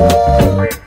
[0.00, 0.79] Thank you.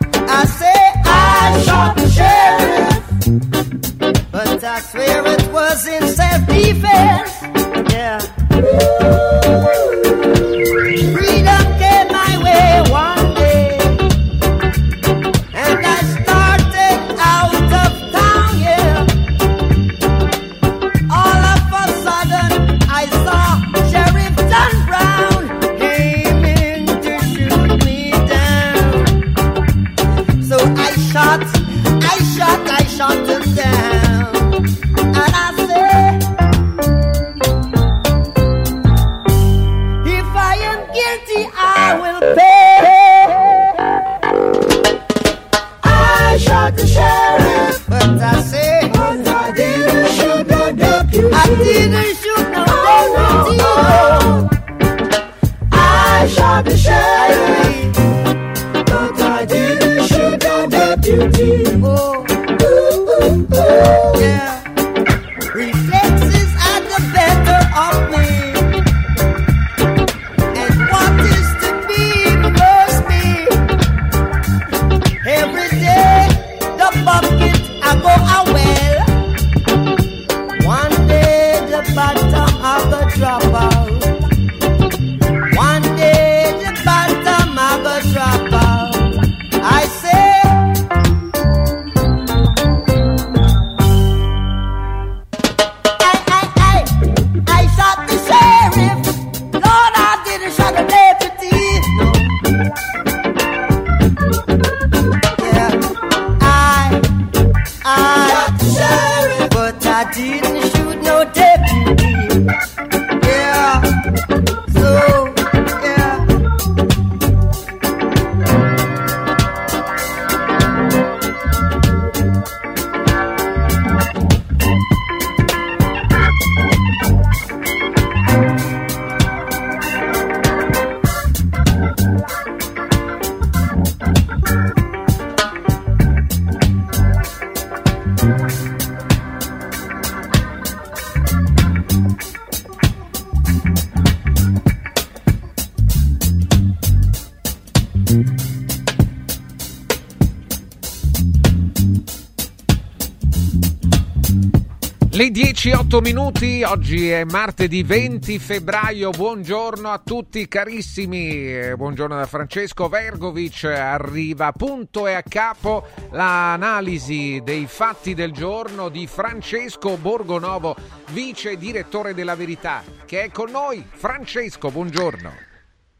[155.94, 163.66] 8 minuti, oggi è martedì 20 febbraio, buongiorno a tutti carissimi, buongiorno da Francesco Vergovic,
[163.66, 170.76] arriva punto e a capo l'analisi dei fatti del giorno di Francesco Borgonovo,
[171.12, 173.86] vice direttore della Verità, che è con noi.
[173.88, 175.52] Francesco, buongiorno.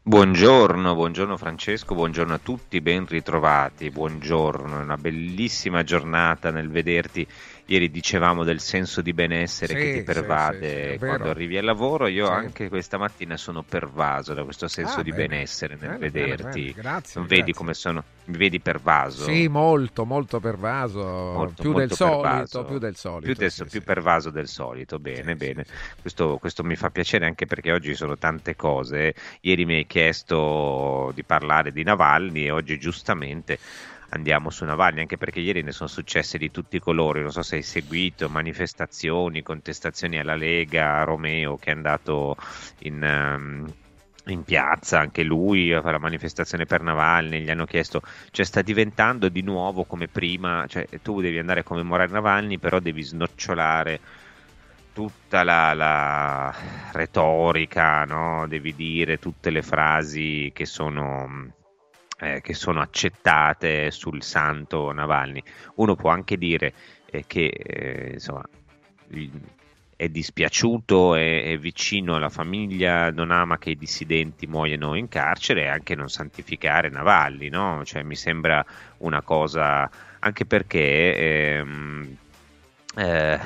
[0.06, 7.26] Buongiorno, buongiorno Francesco, buongiorno a tutti, ben ritrovati, buongiorno, è una bellissima giornata nel vederti
[7.66, 11.64] Ieri dicevamo del senso di benessere sì, che ti pervade sì, sì, quando arrivi al
[11.64, 12.06] lavoro.
[12.08, 15.28] Io anche questa mattina sono pervaso da questo senso Ah, di bene.
[15.28, 16.60] benessere nel Bene, vederti.
[16.60, 16.72] bene.
[16.74, 17.54] Grazie, non vedi grazie.
[17.54, 19.24] come sono, mi vedi pervaso?
[19.24, 22.64] Sì, molto, molto pervaso, Molto, più, molto del solito, pervaso.
[22.64, 23.32] più del solito.
[23.34, 25.64] Più, sì, più pervaso del solito, bene, bene.
[26.00, 29.14] Questo, questo mi fa piacere anche perché oggi sono tante cose.
[29.40, 33.58] Ieri mi hai chiesto di parlare di Navalny e oggi giustamente
[34.14, 37.20] andiamo su Navalny, anche perché ieri ne sono successe di tutti i colori.
[37.20, 42.36] Non so se hai seguito manifestazioni, contestazioni alla Lega, a Romeo che è andato
[42.80, 43.02] in.
[43.02, 43.74] ehm,
[44.28, 48.00] in piazza anche lui a fare la manifestazione per Navalny, gli hanno chiesto,
[48.30, 52.78] cioè sta diventando di nuovo come prima, cioè tu devi andare a commemorare Navalny, però
[52.78, 54.00] devi snocciolare
[54.94, 56.54] tutta la, la
[56.92, 58.46] retorica, no?
[58.46, 61.52] devi dire tutte le frasi che sono,
[62.24, 65.42] eh, che sono accettate sul santo Navalny.
[65.76, 66.72] Uno può anche dire
[67.06, 68.44] eh, che eh, insomma,
[69.96, 75.62] è dispiaciuto, è, è vicino alla famiglia, non ama che i dissidenti muoiano in carcere
[75.62, 77.82] e anche non santificare Navalny, no?
[77.84, 78.64] Cioè, mi sembra
[78.98, 79.88] una cosa,
[80.18, 82.16] anche perché ehm,
[82.96, 83.40] eh,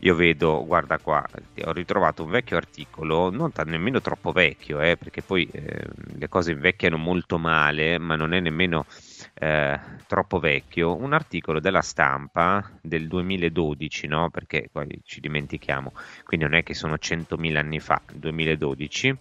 [0.00, 1.24] io vedo, guarda qua,
[1.64, 5.86] ho ritrovato un vecchio articolo, non ta- nemmeno troppo vecchio, eh, perché poi eh,
[6.16, 8.86] le cose invecchiano molto male, ma non è nemmeno
[9.34, 14.30] eh, troppo vecchio, un articolo della stampa del 2012, no?
[14.30, 15.92] perché poi ci dimentichiamo,
[16.24, 19.14] quindi non è che sono 100.000 anni fa, 2012,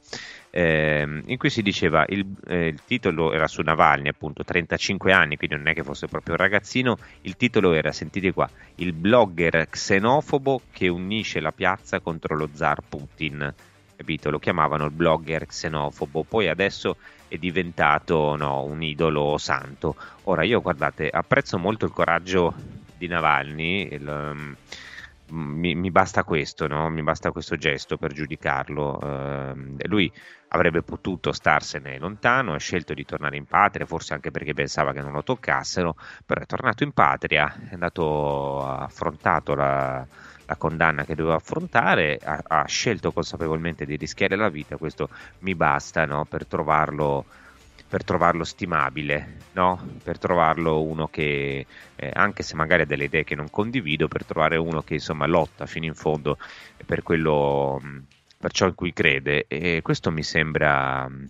[0.51, 5.37] ehm, in cui si diceva, il, eh, il titolo era su Navalny appunto, 35 anni,
[5.37, 9.67] quindi non è che fosse proprio un ragazzino, il titolo era, sentite qua, il blogger
[9.69, 13.53] xenofobo che unisce la piazza contro lo zar Putin.
[13.95, 14.29] Capito?
[14.29, 16.95] Lo chiamavano il blogger xenofobo, poi adesso
[17.27, 19.95] è diventato no, un idolo santo.
[20.23, 22.53] Ora io guardate, apprezzo molto il coraggio
[22.97, 24.55] di Navalny, il, um,
[25.29, 26.89] mi, mi basta questo, no?
[26.89, 28.99] mi basta questo gesto per giudicarlo.
[29.01, 30.11] Ehm, lui
[30.49, 35.01] avrebbe potuto starsene lontano, ha scelto di tornare in patria, forse anche perché pensava che
[35.01, 35.95] non lo toccassero,
[36.25, 40.05] però è tornato in patria, è andato, ha affrontato la,
[40.45, 45.09] la condanna che doveva affrontare, ha, ha scelto consapevolmente di rischiare la vita, questo
[45.39, 47.25] mi basta no, per trovarlo
[47.89, 49.83] per trovarlo stimabile, no?
[50.03, 51.65] per trovarlo uno che,
[51.95, 55.25] eh, anche se magari ha delle idee che non condivido, per trovare uno che insomma
[55.25, 56.37] lotta fino in fondo
[56.85, 58.03] per quello, mh,
[58.37, 59.45] per ciò in cui crede.
[59.47, 61.27] E questo mi sembra, mh,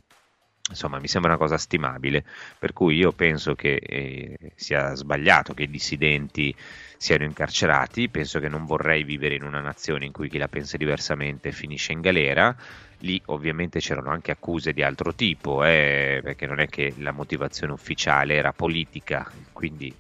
[0.70, 2.24] insomma, mi sembra una cosa stimabile.
[2.58, 6.56] Per cui io penso che eh, sia sbagliato che i dissidenti
[6.98, 8.10] siano incarcerati.
[8.10, 11.92] Penso che non vorrei vivere in una nazione in cui chi la pensa diversamente finisce
[11.92, 12.56] in galera.
[13.00, 17.72] Lì ovviamente c'erano anche accuse di altro tipo, eh, perché non è che la motivazione
[17.72, 19.94] ufficiale era politica, quindi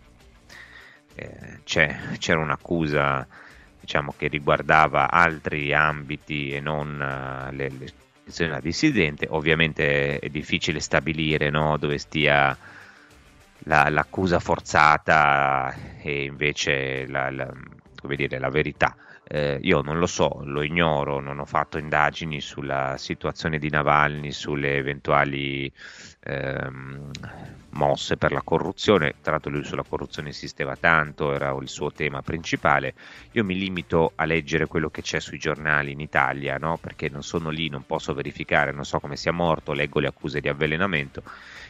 [1.15, 3.25] eh, c'era un'accusa
[3.79, 7.93] diciamo, che riguardava altri ambiti e non eh, le, le
[8.35, 9.27] della dissidente.
[9.29, 12.57] Ovviamente è difficile stabilire no, dove stia
[13.65, 17.51] la- l'accusa forzata e invece la, la-
[18.15, 18.95] dire, la verità.
[19.31, 24.31] Eh, io non lo so, lo ignoro, non ho fatto indagini sulla situazione di Navalny,
[24.31, 25.71] sulle eventuali
[26.21, 27.11] ehm,
[27.69, 29.17] mosse per la corruzione.
[29.21, 32.95] Tra l'altro lui sulla corruzione insisteva tanto, era il suo tema principale.
[33.33, 36.77] Io mi limito a leggere quello che c'è sui giornali in Italia, no?
[36.79, 40.39] perché non sono lì, non posso verificare, non so come sia morto, leggo le accuse
[40.41, 41.21] di avvelenamento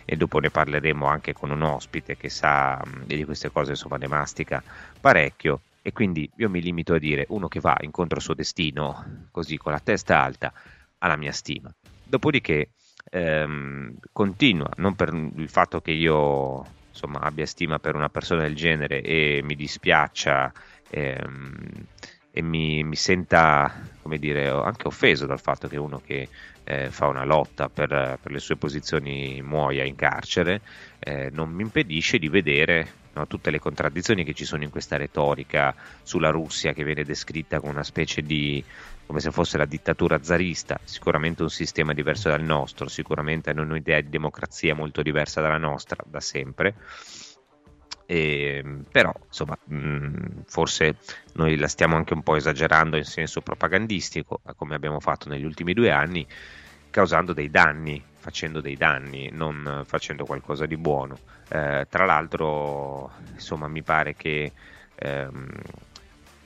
[0.06, 3.98] e dopo ne parleremo anche con un ospite che sa mh, di queste cose, insomma,
[3.98, 4.64] ne mastica
[5.00, 5.64] parecchio.
[5.82, 9.58] E quindi io mi limito a dire uno che va incontro al suo destino, così
[9.58, 10.54] con la testa alta,
[10.98, 11.74] ha la mia stima.
[12.04, 12.72] Dopodiché
[13.12, 18.56] ehm, continua, non per il fatto che io insomma, abbia stima per una persona del
[18.56, 20.52] genere e mi dispiaccia
[20.90, 21.56] ehm,
[22.32, 26.30] e mi, mi senta, come dire, anche offeso dal fatto che uno che
[26.64, 30.62] eh, fa una lotta per, per le sue posizioni muoia in carcere,
[31.00, 34.98] eh, non mi impedisce di vedere no, tutte le contraddizioni che ci sono in questa
[34.98, 38.64] retorica sulla Russia che viene descritta come una specie di
[39.10, 44.00] come se fosse la dittatura zarista, sicuramente un sistema diverso dal nostro, sicuramente hanno un'idea
[44.02, 46.76] di democrazia molto diversa dalla nostra da sempre.
[48.06, 50.98] E, però insomma mh, forse
[51.34, 55.74] noi la stiamo anche un po' esagerando in senso propagandistico come abbiamo fatto negli ultimi
[55.74, 56.26] due anni
[56.90, 61.18] causando dei danni facendo dei danni non facendo qualcosa di buono
[61.50, 64.52] eh, tra l'altro insomma mi pare che
[64.96, 65.48] ehm,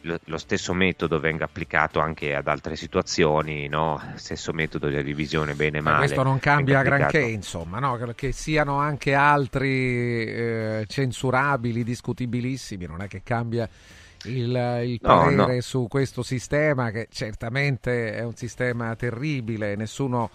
[0.04, 4.02] lo, lo, stesso metodo venga applicato anche ad altre situazioni, no?
[4.16, 5.96] stesso metodo di divisione bene e male.
[5.96, 7.98] Ma questo non cambia granché, insomma, no?
[8.16, 13.68] che siano anche altri eh, censurabili, discutibilissimi, non è che cambia
[14.26, 15.62] il, il parere no, no.
[15.62, 20.30] su questo sistema, che certamente è un sistema terribile, nessuno...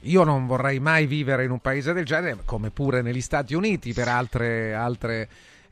[0.00, 3.92] Io non vorrei mai vivere in un paese del genere, come pure negli Stati Uniti
[3.92, 5.28] per altre, altre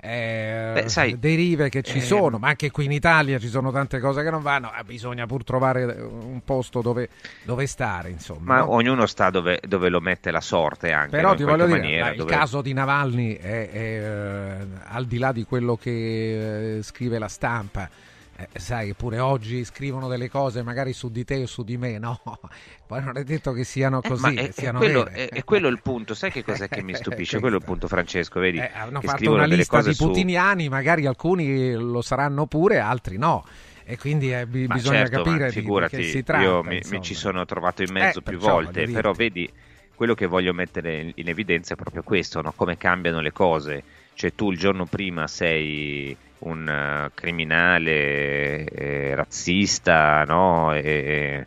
[0.07, 3.73] eh, Beh, sai, derive che ci eh, sono, ma anche qui in Italia ci sono
[3.73, 7.09] tante cose che non vanno, eh, bisogna pur trovare un posto dove,
[7.43, 8.11] dove stare.
[8.11, 8.75] Insomma, ma no?
[8.75, 11.17] ognuno sta dove, dove, lo mette la sorte anche.
[11.17, 11.35] Però no?
[11.37, 12.31] ti voglio dire, maniera, dove...
[12.31, 17.29] il caso di Navalny è, è, è, al di là di quello che scrive la
[17.29, 17.89] stampa
[18.37, 21.99] eh, sai, pure oggi scrivono delle cose magari su di te o su di me,
[21.99, 22.21] no?
[22.87, 24.35] Poi non è detto che siano eh, così.
[24.35, 27.39] Eh, è, siano quello, è, è, quello il punto, sai che cos'è che mi stupisce?
[27.39, 28.59] quello è il punto, Francesco, vedi?
[28.59, 30.71] Eh, hanno fatto una lista di putiniani, su...
[30.71, 33.45] magari alcuni lo saranno pure, altri no
[33.87, 36.43] e quindi eh, b- bisogna certo, capire figurati, di, che si tratta.
[36.43, 39.49] Io mi, mi, ci sono trovato in mezzo eh, più volte, però vedi,
[39.95, 42.53] quello che voglio mettere in, in evidenza è proprio questo, no?
[42.53, 43.83] come cambiano le cose.
[44.15, 50.73] Cioè tu il giorno prima sei un uh, criminale eh, razzista no?
[50.75, 51.47] e,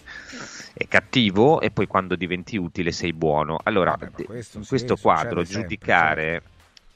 [0.74, 3.60] e, cattivo e poi quando diventi utile sei buono.
[3.64, 6.42] Allora, Vabbè, questo, in sì, questo quadro giudicare,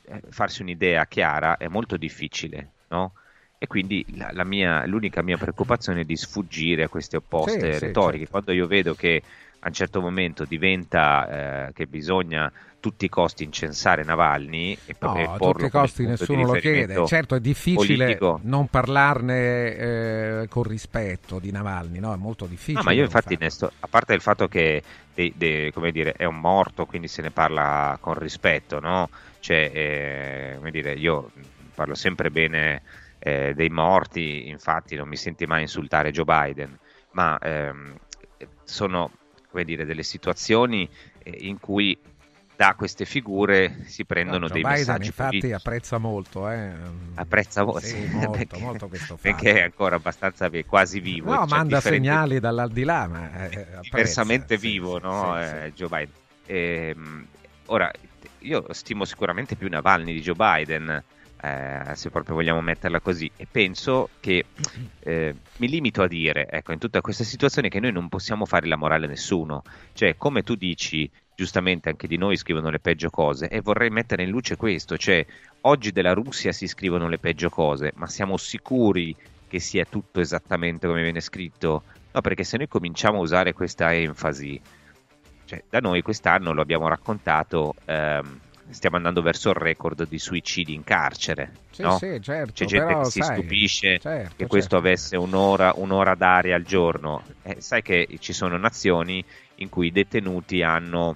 [0.03, 3.13] sempre, eh, farsi un'idea chiara è molto difficile, no?
[3.57, 7.86] E quindi la, la mia, l'unica mia preoccupazione è di sfuggire a queste opposte sì,
[7.86, 8.25] retoriche.
[8.25, 8.31] Sì, certo.
[8.31, 9.21] Quando io vedo che
[9.60, 15.11] a un certo momento diventa eh, che bisogna tutti i costi incensare Navalny e no,
[15.11, 18.39] a tutti i costi nessuno lo chiede certo è difficile politico.
[18.43, 22.13] non parlarne eh, con rispetto di Navalny no?
[22.13, 24.83] è molto difficile no, ma io infatti Nesto, a parte il fatto che
[25.13, 29.09] de, de, come dire, è un morto quindi se ne parla con rispetto no?
[29.39, 31.31] cioè, eh, come dire, io
[31.75, 32.81] parlo sempre bene
[33.19, 36.77] eh, dei morti infatti non mi senti mai insultare Joe Biden
[37.11, 37.93] ma ehm,
[38.63, 39.11] sono
[39.51, 40.89] come dire, delle situazioni
[41.21, 41.97] eh, in cui
[42.61, 45.53] da queste figure si prendono no, dei Biden messaggi infatti politici.
[45.53, 46.71] apprezza molto eh.
[47.15, 51.47] apprezza mo- sì, molto, perché, molto questo fatto perché è ancora abbastanza quasi vivo no
[51.47, 52.07] cioè, manda differente...
[52.07, 55.37] segnali dall'aldilà ma eh, diversamente vivo sì, no?
[55.39, 56.13] Sì, eh, Joe Biden
[56.45, 57.25] ehm,
[57.65, 57.91] ora
[58.41, 61.03] io stimo sicuramente più Navalny di Joe Biden
[61.43, 64.45] eh, se proprio vogliamo metterla così, e penso che
[64.99, 68.67] eh, mi limito a dire, ecco, in tutta questa situazione che noi non possiamo fare
[68.67, 69.63] la morale a nessuno,
[69.93, 71.09] cioè come tu dici,
[71.41, 75.25] giustamente anche di noi scrivono le peggio cose e vorrei mettere in luce questo, cioè
[75.62, 79.15] oggi della Russia si scrivono le peggio cose, ma siamo sicuri
[79.48, 81.81] che sia tutto esattamente come viene scritto?
[82.12, 84.62] No, perché se noi cominciamo a usare questa enfasi,
[85.45, 90.75] cioè da noi quest'anno lo abbiamo raccontato, ehm, stiamo andando verso il record di suicidi
[90.75, 91.53] in carcere.
[91.71, 91.98] Sì, no?
[91.98, 94.88] sì, certo, C'è gente che si sai, stupisce certo, che questo certo.
[94.88, 97.24] avesse un'ora, un'ora d'aria al giorno.
[97.41, 101.15] Eh, sai che ci sono nazioni in cui i detenuti hanno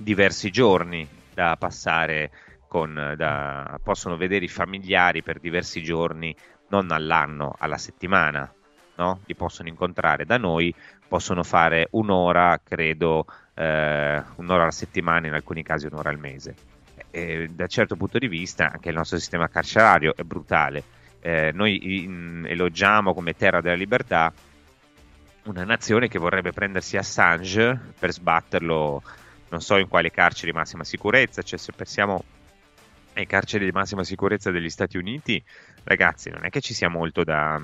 [0.00, 2.30] diversi giorni da passare
[2.66, 6.34] con, da, possono vedere i familiari per diversi giorni,
[6.68, 8.52] non all'anno, alla settimana,
[8.96, 9.20] no?
[9.24, 10.24] Li possono incontrare.
[10.24, 10.74] Da noi
[11.06, 13.24] possono fare un'ora, credo,
[13.54, 16.54] eh, un'ora alla settimana, in alcuni casi un'ora al mese.
[17.10, 20.82] E, da certo punto di vista anche il nostro sistema carcerario è brutale.
[21.20, 24.32] Eh, noi in, elogiamo come terra della libertà
[25.44, 29.02] una nazione che vorrebbe prendersi Assange per sbatterlo
[29.50, 32.24] non so in quale carcere di massima sicurezza, cioè se pensiamo
[33.14, 35.42] ai carceri di massima sicurezza degli Stati Uniti,
[35.84, 37.60] ragazzi, non è che ci sia molto da,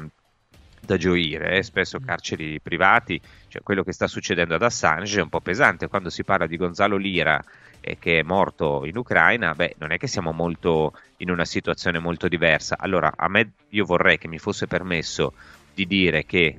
[0.80, 1.62] da gioire, eh?
[1.62, 6.10] spesso carceri privati, cioè quello che sta succedendo ad Assange è un po' pesante, quando
[6.10, 7.42] si parla di Gonzalo Lira
[7.80, 11.98] eh, che è morto in Ucraina, beh, non è che siamo molto in una situazione
[11.98, 12.76] molto diversa.
[12.78, 15.34] Allora, a me io vorrei che mi fosse permesso
[15.74, 16.56] di dire che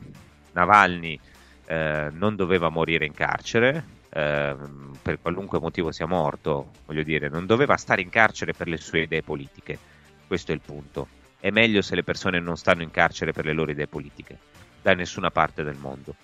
[0.54, 1.20] Navalny
[1.66, 4.56] eh, non doveva morire in carcere, eh,
[5.02, 9.02] per qualunque motivo sia morto, voglio dire, non doveva stare in carcere per le sue
[9.02, 9.78] idee politiche.
[10.28, 11.08] Questo è il punto
[11.46, 14.36] è meglio se le persone non stanno in carcere per le loro idee politiche,
[14.82, 16.16] da nessuna parte del mondo.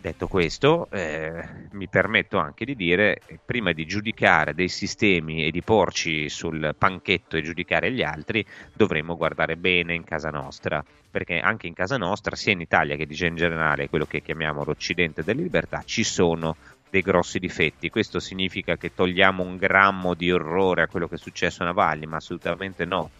[0.00, 5.62] Detto questo, eh, mi permetto anche di dire, prima di giudicare dei sistemi e di
[5.62, 11.68] porci sul panchetto e giudicare gli altri, dovremmo guardare bene in casa nostra, perché anche
[11.68, 15.82] in casa nostra, sia in Italia che in generale, quello che chiamiamo l'Occidente delle libertà,
[15.84, 16.56] ci sono
[16.96, 17.90] dei grossi difetti.
[17.90, 22.06] Questo significa che togliamo un grammo di orrore a quello che è successo a Navalny,
[22.06, 23.10] ma assolutamente no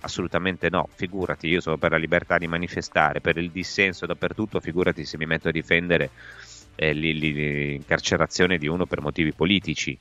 [0.00, 5.04] Assolutamente no, figurati, io sono per la libertà di manifestare, per il dissenso dappertutto, figurati
[5.04, 6.10] se mi metto a difendere
[6.76, 9.98] eh, l'incarcerazione di uno per motivi politici.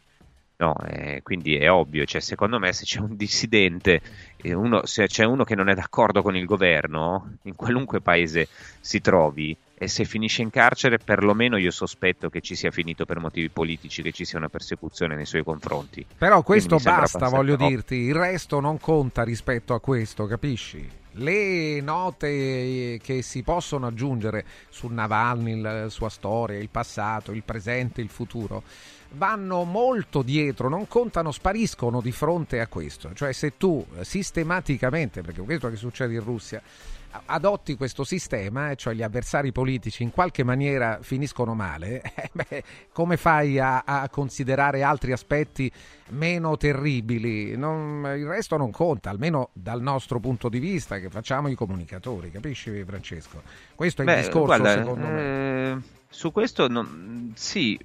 [0.58, 4.02] No, eh, quindi è ovvio, cioè, secondo me se c'è un dissidente
[4.44, 8.48] uno, se c'è uno che non è d'accordo con il governo, in qualunque paese
[8.80, 13.20] si trovi, e se finisce in carcere, perlomeno io sospetto che ci sia finito per
[13.20, 16.06] motivi politici, che ci sia una persecuzione nei suoi confronti.
[16.18, 17.68] Però questo basta, voglio no.
[17.68, 21.04] dirti, il resto non conta rispetto a questo, capisci?
[21.18, 28.02] Le note che si possono aggiungere su Navalny, la sua storia, il passato, il presente,
[28.02, 28.64] il futuro,
[29.12, 33.14] vanno molto dietro, non contano, spariscono di fronte a questo.
[33.14, 36.62] Cioè se tu sistematicamente, perché questo è che succede in Russia,
[37.26, 43.18] adotti questo sistema, cioè gli avversari politici in qualche maniera finiscono male, eh, beh, come
[43.18, 45.72] fai a, a, considerare altri aspetti
[46.10, 47.56] meno terribili?
[47.56, 52.32] Non, il resto non conta, almeno dal nostro punto di vista che facciamo i comunicatori,
[52.32, 53.42] capisci Francesco?
[53.76, 55.12] Questo è beh, il discorso guarda, secondo eh...
[55.12, 55.84] me.
[56.08, 57.78] Su questo non, sì,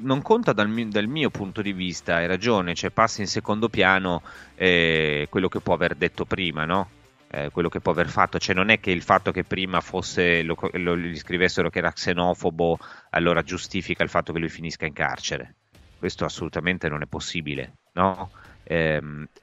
[0.00, 3.70] non conta dal mio, dal mio, punto di vista, hai ragione, cioè passa in secondo
[3.70, 4.20] piano
[4.54, 6.88] eh, quello che può aver detto prima, no?
[7.34, 10.42] Eh, quello che può aver fatto, cioè non è che il fatto che prima fosse,
[10.42, 12.78] lo, lo, gli scrivessero che era xenofobo
[13.10, 15.56] allora giustifica il fatto che lui finisca in carcere,
[15.98, 18.30] questo assolutamente non è possibile, no?
[18.62, 19.00] Eh,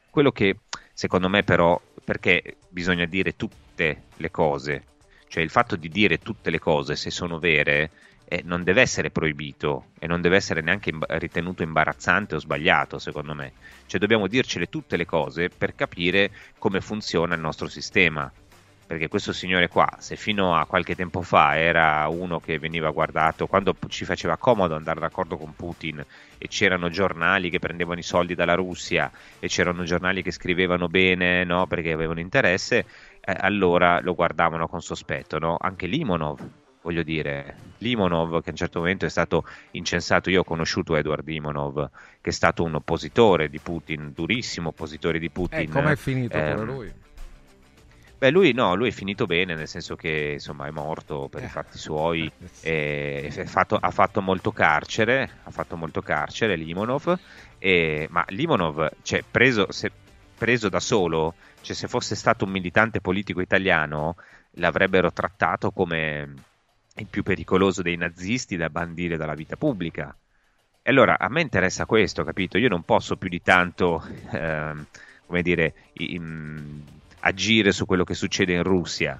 [0.09, 0.59] quello che
[0.93, 4.83] secondo me però, perché bisogna dire tutte le cose,
[5.27, 7.89] cioè il fatto di dire tutte le cose se sono vere
[8.31, 13.33] eh, non deve essere proibito e non deve essere neanche ritenuto imbarazzante o sbagliato, secondo
[13.33, 13.51] me.
[13.87, 18.31] Cioè dobbiamo dircele tutte le cose per capire come funziona il nostro sistema.
[18.87, 23.47] Perché questo signore qua, se fino a qualche tempo fa era uno che veniva guardato,
[23.47, 26.03] quando ci faceva comodo andare d'accordo con Putin
[26.37, 31.43] e c'erano giornali che prendevano i soldi dalla Russia e c'erano giornali che scrivevano bene
[31.43, 32.85] no, perché avevano interesse,
[33.19, 35.37] eh, allora lo guardavano con sospetto.
[35.37, 35.57] No?
[35.59, 36.39] Anche Limonov,
[36.81, 41.27] voglio dire, Limonov che a un certo momento è stato incensato, io ho conosciuto Edward
[41.27, 45.59] Limonov che è stato un oppositore di Putin, durissimo oppositore di Putin.
[45.59, 46.93] E eh, com'è finito eh, lui?
[48.21, 51.45] Beh, lui no, lui è finito bene, nel senso che insomma è morto per eh.
[51.45, 57.17] i fatti suoi, e, e fatto, ha fatto molto carcere, ha fatto molto carcere Limonov,
[57.57, 59.91] e, ma Limonov, cioè, preso, se,
[60.37, 64.15] preso da solo, cioè, se fosse stato un militante politico italiano,
[64.51, 66.33] l'avrebbero trattato come
[66.95, 70.15] il più pericoloso dei nazisti da bandire dalla vita pubblica.
[70.83, 72.57] E allora a me interessa questo, capito?
[72.57, 74.73] Io non posso più di tanto, eh,
[75.25, 76.81] come dire, in,
[77.21, 79.19] agire su quello che succede in Russia.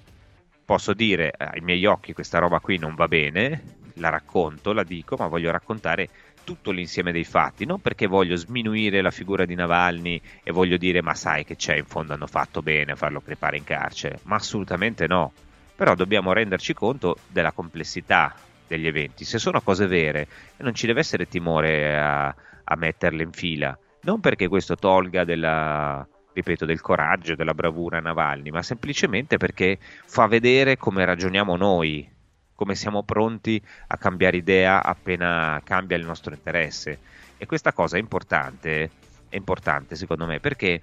[0.64, 5.16] Posso dire ai miei occhi questa roba qui non va bene, la racconto, la dico,
[5.18, 6.10] ma voglio raccontare
[6.44, 11.02] tutto l'insieme dei fatti, non perché voglio sminuire la figura di Navalny e voglio dire
[11.02, 14.38] ma sai che c'è, in fondo hanno fatto bene a farlo crepare in carcere, ma
[14.38, 15.34] assolutamente no
[15.76, 18.36] però dobbiamo renderci conto della complessità
[18.68, 19.26] degli eventi.
[19.26, 24.20] Se sono cose vere, non ci deve essere timore a, a metterle in fila, non
[24.20, 30.28] perché questo tolga della, ripeto, del coraggio, della bravura a Navalny, ma semplicemente perché fa
[30.28, 32.10] vedere come ragioniamo noi,
[32.56, 37.00] come siamo pronti a cambiare idea appena cambia il nostro interesse.
[37.38, 38.90] E questa cosa è importante,
[39.28, 40.80] è importante secondo me, perché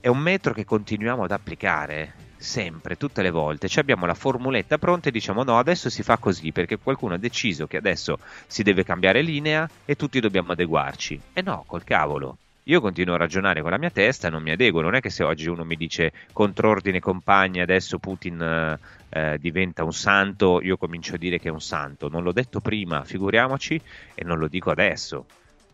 [0.00, 3.68] è un metro che continuiamo ad applicare sempre, tutte le volte.
[3.68, 7.18] Cioè abbiamo la formuletta pronta e diciamo no, adesso si fa così perché qualcuno ha
[7.18, 11.20] deciso che adesso si deve cambiare linea e tutti dobbiamo adeguarci.
[11.32, 12.38] E no, col cavolo.
[12.64, 14.82] Io continuo a ragionare con la mia testa, non mi adeguo.
[14.82, 19.84] Non è che se oggi uno mi dice contrordine compagni, adesso Putin eh, eh, diventa
[19.84, 22.08] un santo, io comincio a dire che è un santo.
[22.08, 23.80] Non l'ho detto prima, figuriamoci,
[24.14, 25.24] e non lo dico adesso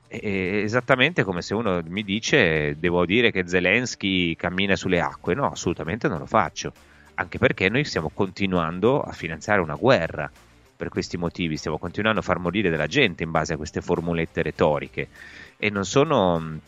[0.07, 0.19] è
[0.63, 5.35] esattamente come se uno mi dice devo dire che Zelensky cammina sulle acque.
[5.35, 6.73] No, assolutamente non lo faccio.
[7.15, 10.31] Anche perché noi stiamo continuando a finanziare una guerra
[10.77, 14.43] per questi motivi, stiamo continuando a far morire della gente in base a queste formulette
[14.43, 15.09] retoriche.
[15.57, 16.59] E non sono,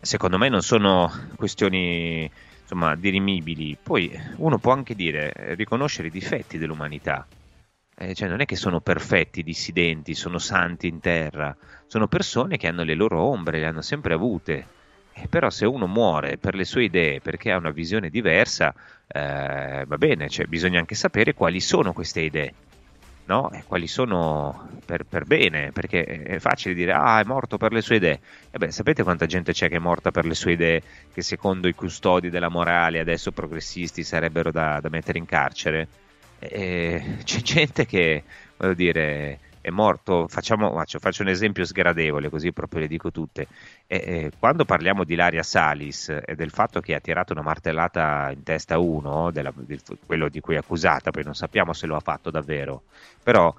[0.00, 2.30] secondo me, non sono questioni
[2.62, 3.76] insomma, dirimibili.
[3.82, 7.26] Poi uno può anche dire, riconoscere i difetti dell'umanità
[8.00, 11.54] eh, cioè non è che sono perfetti dissidenti, sono santi in terra,
[11.86, 14.78] sono persone che hanno le loro ombre, le hanno sempre avute.
[15.12, 18.72] Eh, però se uno muore per le sue idee, perché ha una visione diversa,
[19.06, 22.54] eh, va bene, cioè, bisogna anche sapere quali sono queste idee.
[23.26, 23.50] No?
[23.50, 27.82] E quali sono per, per, bene, perché è facile dire ah è morto per le
[27.82, 28.18] sue idee.
[28.50, 30.82] E beh, sapete quanta gente c'è che è morta per le sue idee
[31.12, 35.88] che secondo i custodi della morale adesso progressisti sarebbero da, da mettere in carcere?
[36.40, 38.24] Eh, c'è gente che,
[38.56, 43.46] voglio dire, è morto, facciamo, faccio, faccio, un esempio sgradevole, così proprio le dico tutte.
[43.86, 48.30] Eh, eh, quando parliamo di Laria Salis e del fatto che ha tirato una martellata
[48.32, 51.86] in testa a uno, della, di, quello di cui è accusata, poi non sappiamo se
[51.86, 52.84] lo ha fatto davvero,
[53.22, 53.54] però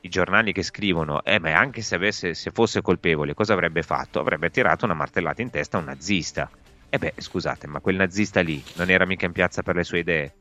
[0.00, 4.20] i giornali che scrivono, eh, ma anche se, avesse, se fosse colpevole, cosa avrebbe fatto?
[4.20, 6.50] Avrebbe tirato una martellata in testa a un nazista
[6.90, 10.00] E beh, scusate, ma quel nazista lì non era mica in piazza per le sue
[10.00, 10.32] idee?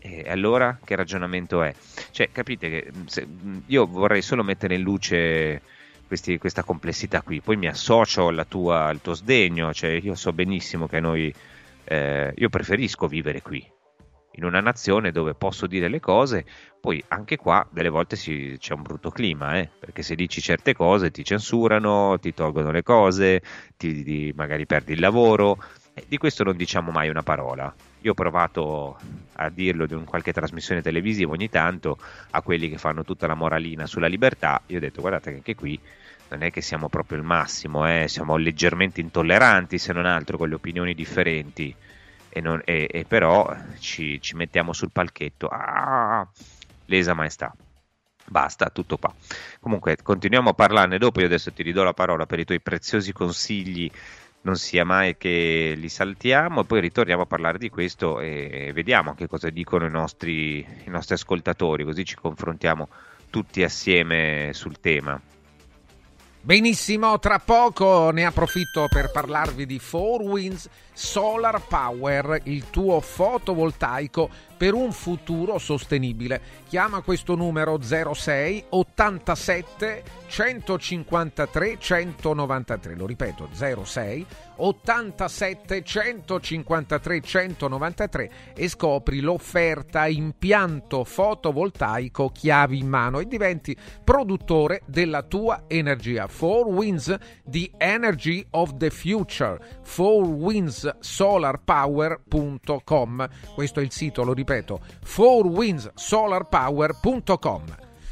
[0.00, 1.74] E allora che ragionamento è?
[2.10, 3.26] Cioè, capite che se,
[3.66, 5.62] io vorrei solo mettere in luce
[6.06, 10.86] questi, questa complessità qui, poi mi associo tua, al tuo sdegno, cioè io so benissimo
[10.86, 11.32] che noi,
[11.84, 13.66] eh, io preferisco vivere qui,
[14.32, 16.44] in una nazione dove posso dire le cose,
[16.80, 19.68] poi anche qua delle volte si, c'è un brutto clima, eh?
[19.78, 23.42] perché se dici certe cose ti censurano, ti tolgono le cose,
[23.76, 25.62] ti, ti, magari perdi il lavoro,
[25.94, 27.74] eh, di questo non diciamo mai una parola.
[28.02, 28.98] Io ho provato
[29.34, 31.98] a dirlo in qualche trasmissione televisiva ogni tanto
[32.30, 35.54] a quelli che fanno tutta la moralina sulla libertà, io ho detto guardate che anche
[35.54, 35.80] qui
[36.28, 38.08] non è che siamo proprio il massimo, eh?
[38.08, 41.74] siamo leggermente intolleranti se non altro con le opinioni differenti
[42.34, 45.48] e, non, e, e però ci, ci, mettiamo sul palchetto.
[45.48, 46.26] Ah,
[46.86, 47.54] lesa maestà.
[48.24, 49.14] Basta, tutto qua.
[49.60, 51.20] Comunque, continuiamo a parlarne dopo.
[51.20, 53.90] Io adesso ti ridò la parola per i tuoi preziosi consigli.
[54.44, 59.14] Non sia mai che li saltiamo, e poi ritorniamo a parlare di questo e vediamo
[59.14, 62.88] che cosa dicono i nostri, i nostri ascoltatori, così ci confrontiamo
[63.30, 65.20] tutti assieme sul tema.
[66.44, 74.28] Benissimo, tra poco ne approfitto per parlarvi di 4Winds Solar Power, il tuo fotovoltaico
[74.62, 76.40] per un futuro sostenibile.
[76.68, 82.94] Chiama questo numero 06 87 153 193.
[82.94, 84.24] Lo ripeto, 06
[84.54, 95.22] 87 153 193 e scopri l'offerta impianto fotovoltaico chiavi in mano e diventi produttore della
[95.22, 96.26] tua energia.
[96.26, 99.58] 4Winds, the energy of the future.
[100.82, 103.28] 4windsolarpower.com.
[103.54, 107.62] Questo è il sito, lo ripeto, 4windsolarpower.com.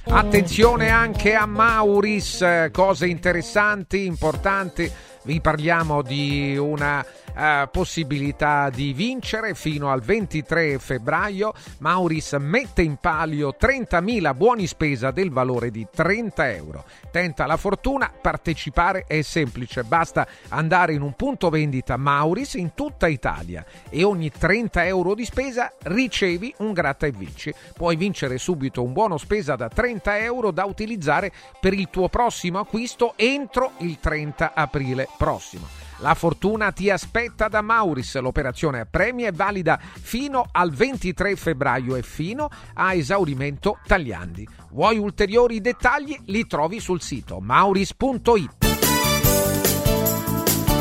[0.02, 4.90] Attenzione anche a Mauris, cose interessanti, importanti.
[5.22, 7.04] Vi parliamo di una
[7.36, 11.52] eh, possibilità di vincere fino al 23 febbraio.
[11.78, 16.84] Mauris mette in palio 30.000 buoni spesa del valore di 30 euro.
[17.10, 23.06] Tenta la fortuna, partecipare è semplice, basta andare in un punto vendita Mauris in tutta
[23.06, 27.52] Italia e ogni 30 euro di spesa ricevi un gratta e vinci.
[27.74, 31.30] Puoi vincere subito un buono spesa da 30 euro da utilizzare
[31.60, 35.66] per il tuo prossimo acquisto entro il 30 aprile prossimo.
[35.98, 38.18] La fortuna ti aspetta da Mauris.
[38.18, 44.48] L'operazione a premi è valida fino al 23 febbraio e fino a esaurimento tagliandi.
[44.70, 46.18] Vuoi ulteriori dettagli?
[46.26, 48.68] Li trovi sul sito mauris.it.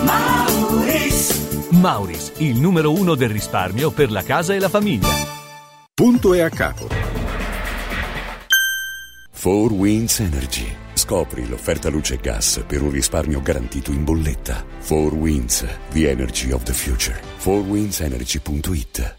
[0.04, 1.68] Mauris.
[1.72, 5.14] Mauris, il numero uno del risparmio per la casa e la famiglia.
[5.94, 6.88] Punto e a capo.
[9.32, 14.66] 4 Winds Energy Scopri l'offerta luce e gas per un risparmio garantito in bolletta.
[14.86, 17.18] 4 Winds, the energy of the future.
[17.38, 19.19] 4windsenergy.it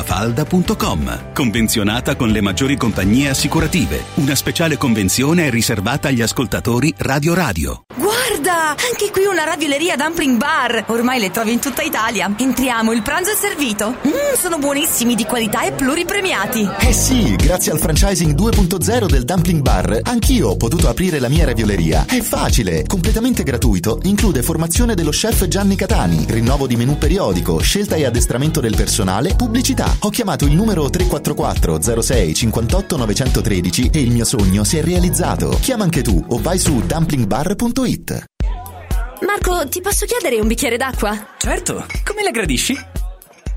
[0.00, 1.32] mafalda.com.
[1.34, 4.04] Convenzionata con le maggiori compagnie assicurative.
[4.14, 7.82] Una speciale convenzione è riservata agli ascoltatori Radio Radio.
[7.94, 10.84] Guarda, anche qui una ravioleria dumpling bar.
[10.88, 12.32] Ormai le trovi in tutta Italia.
[12.34, 13.96] Entriamo, il pranzo è servito.
[14.02, 16.68] Mmm, sono buonissimi, di qualità e pluripremiati.
[16.80, 21.44] Eh sì, grazie al franchising 2.0 del dumpling bar, anch'io ho potuto aprire la mia
[21.44, 22.06] ravioleria.
[22.06, 27.96] È facile, completamente gratuito, include formazione dello chef Gianni Catani, rinnovo di menù periodico, scelta
[27.96, 29.89] e addestramento del personale, pubblicità.
[30.00, 35.58] Ho chiamato il numero 344 06 58 913 e il mio sogno si è realizzato.
[35.60, 38.24] Chiama anche tu o vai su dumplingbar.it.
[39.26, 41.34] Marco, ti posso chiedere un bicchiere d'acqua?
[41.36, 42.99] Certo, come la gradisci?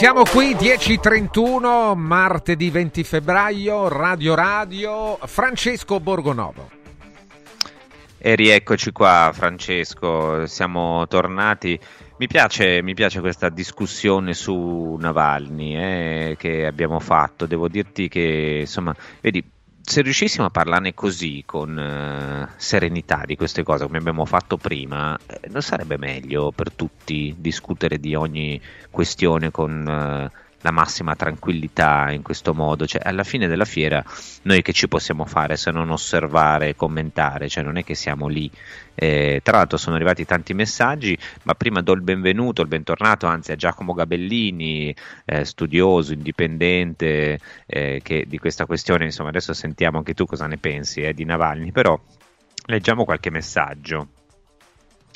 [0.00, 6.70] Siamo qui 10.31, martedì 20 febbraio, Radio Radio, Francesco Borgonovo.
[8.16, 11.78] E rieccoci qua Francesco, siamo tornati.
[12.16, 18.60] Mi piace, mi piace questa discussione su Navalny eh, che abbiamo fatto, devo dirti che
[18.60, 19.44] insomma, vedi,
[19.90, 25.18] se riuscissimo a parlarne così, con uh, serenità di queste cose, come abbiamo fatto prima,
[25.26, 32.10] eh, non sarebbe meglio per tutti discutere di ogni questione con uh, la massima tranquillità
[32.10, 32.86] in questo modo?
[32.86, 34.04] Cioè, alla fine della fiera,
[34.42, 37.48] noi che ci possiamo fare se non osservare e commentare?
[37.48, 38.50] Cioè, non è che siamo lì
[39.02, 43.50] eh, tra l'altro sono arrivati tanti messaggi, ma prima do il benvenuto, il bentornato anzi
[43.50, 44.94] a Giacomo Gabellini,
[45.24, 50.58] eh, studioso, indipendente eh, che di questa questione, insomma adesso sentiamo anche tu cosa ne
[50.58, 51.98] pensi eh, di Navalny, però
[52.66, 54.08] leggiamo qualche messaggio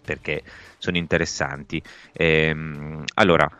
[0.02, 0.42] perché
[0.78, 1.82] sono interessanti.
[2.12, 3.50] Ehm, allora,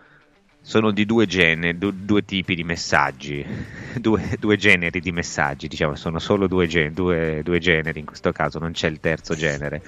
[0.66, 3.44] sono di due, generi, due, due tipi di messaggi,
[4.00, 8.58] due, due, generi di messaggi, diciamo, sono solo due, gen- due, generi in questo caso,
[8.58, 9.82] non c'è il terzo genere.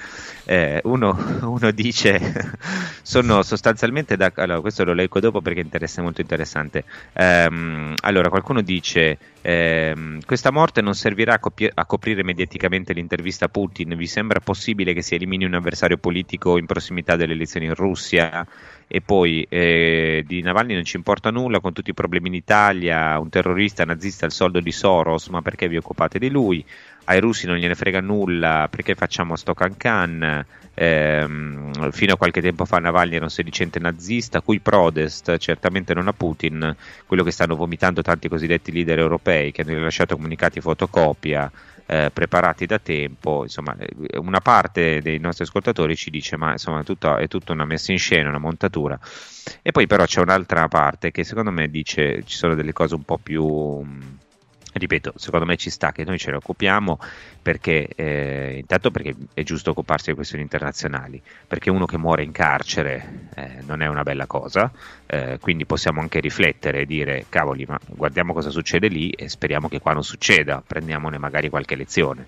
[0.44, 2.20] Eh, uno, uno, dice,
[3.00, 4.30] sono sostanzialmente da...
[4.34, 6.84] Allora, questo lo leggo dopo perché è molto interessante.
[7.14, 13.46] Um, allora, qualcuno dice, ehm, questa morte non servirà a, copi- a coprire mediaticamente l'intervista
[13.46, 17.64] a Putin, vi sembra possibile che si elimini un avversario politico in prossimità delle elezioni
[17.64, 18.46] in Russia?
[18.88, 23.18] E poi eh, di Navalny non ci importa nulla con tutti i problemi in Italia,
[23.18, 26.64] un terrorista nazista al soldo di Soros, ma perché vi occupate di lui?
[27.04, 30.44] Ai russi non gliene frega nulla, perché facciamo sto cancan?
[30.78, 31.26] Eh,
[31.90, 36.12] fino a qualche tempo fa Navalny era un sedicente nazista, cui protest, certamente non a
[36.12, 36.74] Putin,
[37.06, 41.50] quello che stanno vomitando tanti cosiddetti leader europei che hanno rilasciato comunicati fotocopia
[41.86, 46.82] eh, preparati da tempo, insomma, eh, una parte dei nostri ascoltatori ci dice ma insomma
[46.82, 48.98] tutto, è tutta una messa in scena, una montatura.
[49.62, 53.04] E poi però c'è un'altra parte che secondo me dice ci sono delle cose un
[53.04, 53.84] po' più
[54.78, 56.98] ripeto, secondo me ci sta che noi ce ne occupiamo
[57.40, 62.32] perché eh, intanto perché è giusto occuparsi di questioni internazionali, perché uno che muore in
[62.32, 64.70] carcere eh, non è una bella cosa,
[65.06, 69.68] eh, quindi possiamo anche riflettere e dire cavoli, ma guardiamo cosa succede lì e speriamo
[69.68, 72.26] che qua non succeda, prendiamone magari qualche lezione.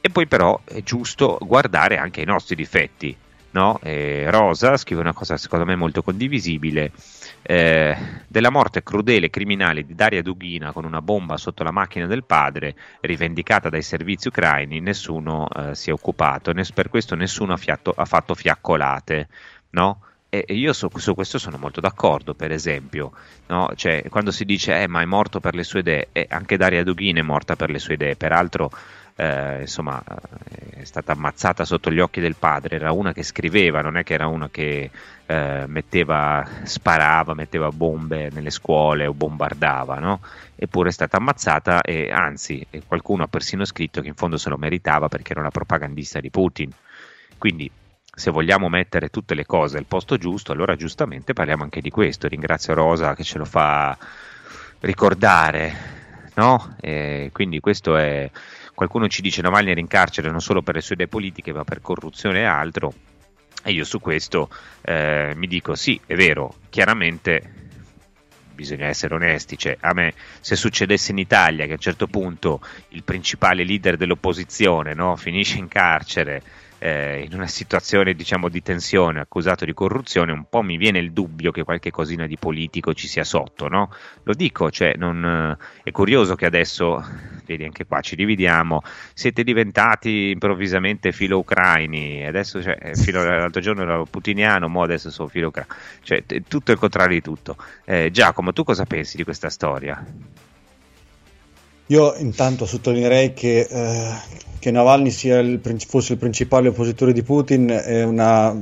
[0.00, 3.16] E poi però è giusto guardare anche i nostri difetti.
[3.52, 3.78] No?
[3.80, 6.90] Rosa scrive una cosa secondo me molto condivisibile
[7.46, 12.06] eh, della morte crudele e criminale di Daria Dughina con una bomba sotto la macchina
[12.06, 17.52] del padre, rivendicata dai servizi ucraini, nessuno eh, si è occupato, e per questo nessuno
[17.52, 19.28] ha, fiatto, ha fatto fiaccolate.
[19.70, 20.00] No?
[20.30, 23.12] E io su, su, questo sono molto d'accordo, per esempio,
[23.46, 23.70] no?
[23.76, 26.82] cioè, quando si dice eh, ma è morto per le sue idee, eh, anche Daria
[26.82, 28.70] Dughina è morta per le sue idee, peraltro
[29.16, 33.80] eh, insomma, eh, è stata ammazzata sotto gli occhi del padre, era una che scriveva,
[33.80, 34.90] non è che era una che
[35.26, 40.20] eh, metteva, sparava, metteva bombe nelle scuole o bombardava, no?
[40.56, 44.56] eppure è stata ammazzata e anzi qualcuno ha persino scritto che in fondo se lo
[44.56, 46.70] meritava perché era una propagandista di Putin.
[47.38, 47.70] Quindi
[48.16, 52.28] se vogliamo mettere tutte le cose al posto giusto, allora giustamente parliamo anche di questo.
[52.28, 53.96] Ringrazio Rosa che ce lo fa
[54.80, 55.74] ricordare,
[56.34, 56.76] no?
[56.80, 58.30] E quindi questo è
[58.74, 61.64] qualcuno ci dice Navalny era in carcere non solo per le sue idee politiche ma
[61.64, 62.92] per corruzione e altro
[63.66, 64.50] e io su questo
[64.82, 67.62] eh, mi dico sì, è vero, chiaramente
[68.54, 72.60] bisogna essere onesti, cioè, a me se succedesse in Italia che a un certo punto
[72.90, 76.42] il principale leader dell'opposizione no, finisce in carcere
[76.78, 81.12] eh, in una situazione diciamo di tensione accusato di corruzione un po' mi viene il
[81.12, 83.90] dubbio che qualche cosina di politico ci sia sotto no?
[84.24, 87.02] lo dico cioè, non, è curioso che adesso
[87.44, 88.82] vedi anche qua ci dividiamo.
[89.12, 92.24] Siete diventati improvvisamente filo ucraini.
[92.26, 96.78] Adesso cioè, filo, l'altro giorno ero putiniano mo adesso sono filo ucraino cioè, tutto il
[96.78, 97.56] contrario di tutto.
[97.84, 100.04] Eh, Giacomo tu cosa pensi di questa storia?
[101.88, 104.14] Io intanto sottolineerei che, eh,
[104.58, 108.56] che Navalny sia il, fosse il principale oppositore di Putin è una,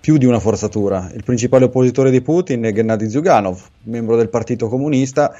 [0.00, 1.10] più di una forzatura.
[1.14, 5.34] Il principale oppositore di Putin è Gennady Zyuganov, membro del Partito Comunista,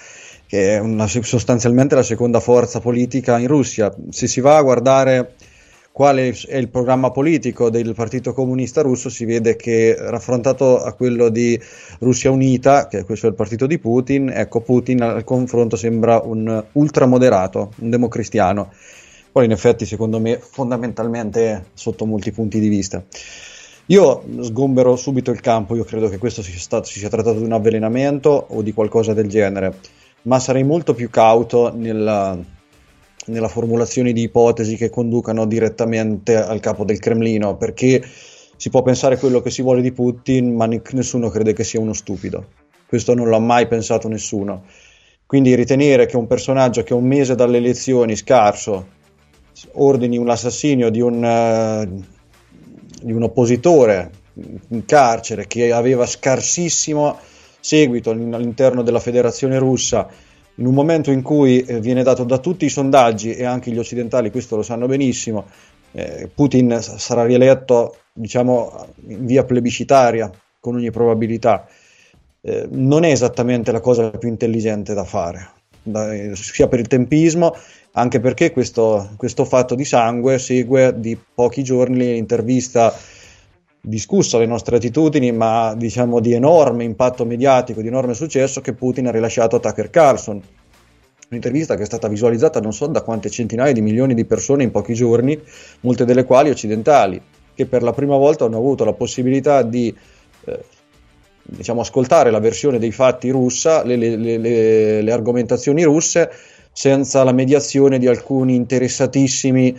[0.50, 3.94] che è una, sostanzialmente la seconda forza politica in Russia.
[4.08, 5.34] Se si va a guardare
[5.92, 11.28] quale è il programma politico del Partito Comunista Russo, si vede che raffrontato a quello
[11.28, 11.56] di
[12.00, 16.20] Russia Unita, che è questo è il partito di Putin, ecco Putin al confronto sembra
[16.20, 18.72] un ultramoderato, un democristiano.
[19.30, 23.00] Poi in effetti secondo me fondamentalmente sotto molti punti di vista.
[23.86, 27.44] Io sgombero subito il campo, io credo che questo sia, stato, si sia trattato di
[27.44, 29.74] un avvelenamento o di qualcosa del genere,
[30.22, 32.38] ma sarei molto più cauto nella,
[33.26, 38.02] nella formulazione di ipotesi che conducano direttamente al capo del Cremlino, perché
[38.56, 41.94] si può pensare quello che si vuole di Putin, ma nessuno crede che sia uno
[41.94, 42.46] stupido.
[42.86, 44.64] Questo non l'ha mai pensato nessuno.
[45.24, 48.98] Quindi ritenere che un personaggio che un mese dalle elezioni scarso
[49.74, 52.04] ordini un assassinio di un, uh,
[53.02, 54.10] di un oppositore
[54.68, 57.18] in carcere che aveva scarsissimo
[57.60, 60.08] seguito all'interno della federazione russa
[60.60, 63.78] in un momento in cui eh, viene dato da tutti i sondaggi e anche gli
[63.78, 65.46] occidentali questo lo sanno benissimo,
[65.92, 71.66] eh, Putin sarà rieletto diciamo in via plebiscitaria con ogni probabilità.
[72.42, 75.50] Eh, non è esattamente la cosa più intelligente da fare,
[76.34, 77.54] sia per il tempismo,
[77.92, 82.94] anche perché questo, questo fatto di sangue segue di pochi giorni l'intervista
[83.80, 89.06] discusso le nostre attitudini, ma diciamo di enorme impatto mediatico, di enorme successo che Putin
[89.06, 90.42] ha rilasciato a Tucker Carlson.
[91.30, 94.70] Un'intervista che è stata visualizzata non so da quante centinaia di milioni di persone in
[94.70, 95.40] pochi giorni,
[95.80, 97.20] molte delle quali occidentali,
[97.54, 99.94] che per la prima volta hanno avuto la possibilità di
[100.44, 100.64] eh,
[101.42, 106.30] diciamo, ascoltare la versione dei fatti russa, le, le, le, le argomentazioni russe,
[106.72, 109.76] senza la mediazione di alcuni interessatissimi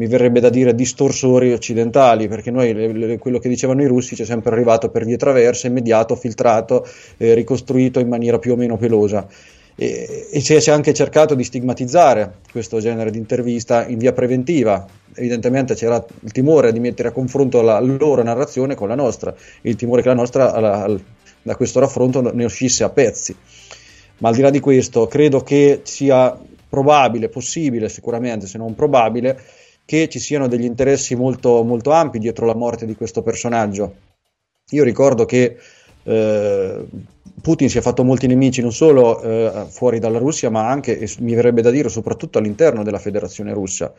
[0.00, 4.16] mi verrebbe da dire distorsori occidentali, perché noi le, le, quello che dicevano i russi
[4.16, 8.56] ci è sempre arrivato per vie traverse, immediato, filtrato, eh, ricostruito in maniera più o
[8.56, 9.28] meno pelosa.
[9.76, 14.86] E, e si è anche cercato di stigmatizzare questo genere di intervista in via preventiva.
[15.14, 19.76] Evidentemente c'era il timore di mettere a confronto la loro narrazione con la nostra, il
[19.76, 20.98] timore che la nostra alla,
[21.42, 23.36] da questo raffronto ne uscisse a pezzi.
[24.18, 26.38] Ma al di là di questo, credo che sia
[26.70, 29.38] probabile, possibile sicuramente, se non probabile,
[29.90, 33.92] che ci siano degli interessi molto, molto ampi dietro la morte di questo personaggio.
[34.70, 35.56] Io ricordo che
[36.04, 36.84] eh,
[37.42, 41.12] Putin si è fatto molti nemici non solo eh, fuori dalla Russia, ma anche, e
[41.18, 43.92] mi verrebbe da dire, soprattutto all'interno della Federazione russa.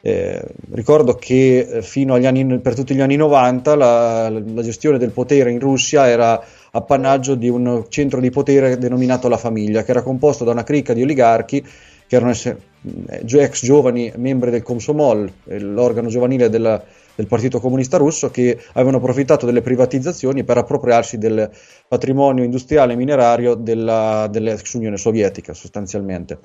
[0.00, 4.98] Eh, ricordo che eh, fino agli anni, per tutti gli anni 90 la, la, gestione
[4.98, 9.92] del potere in Russia era appannaggio di un centro di potere denominato la famiglia, che
[9.92, 11.64] era composto da una cricca di oligarchi
[12.10, 16.82] che erano ex giovani membri del Komsomol, l'organo giovanile della,
[17.14, 21.48] del Partito Comunista Russo, che avevano approfittato delle privatizzazioni per appropriarsi del
[21.86, 26.40] patrimonio industriale e minerario della, dell'ex Unione Sovietica, sostanzialmente.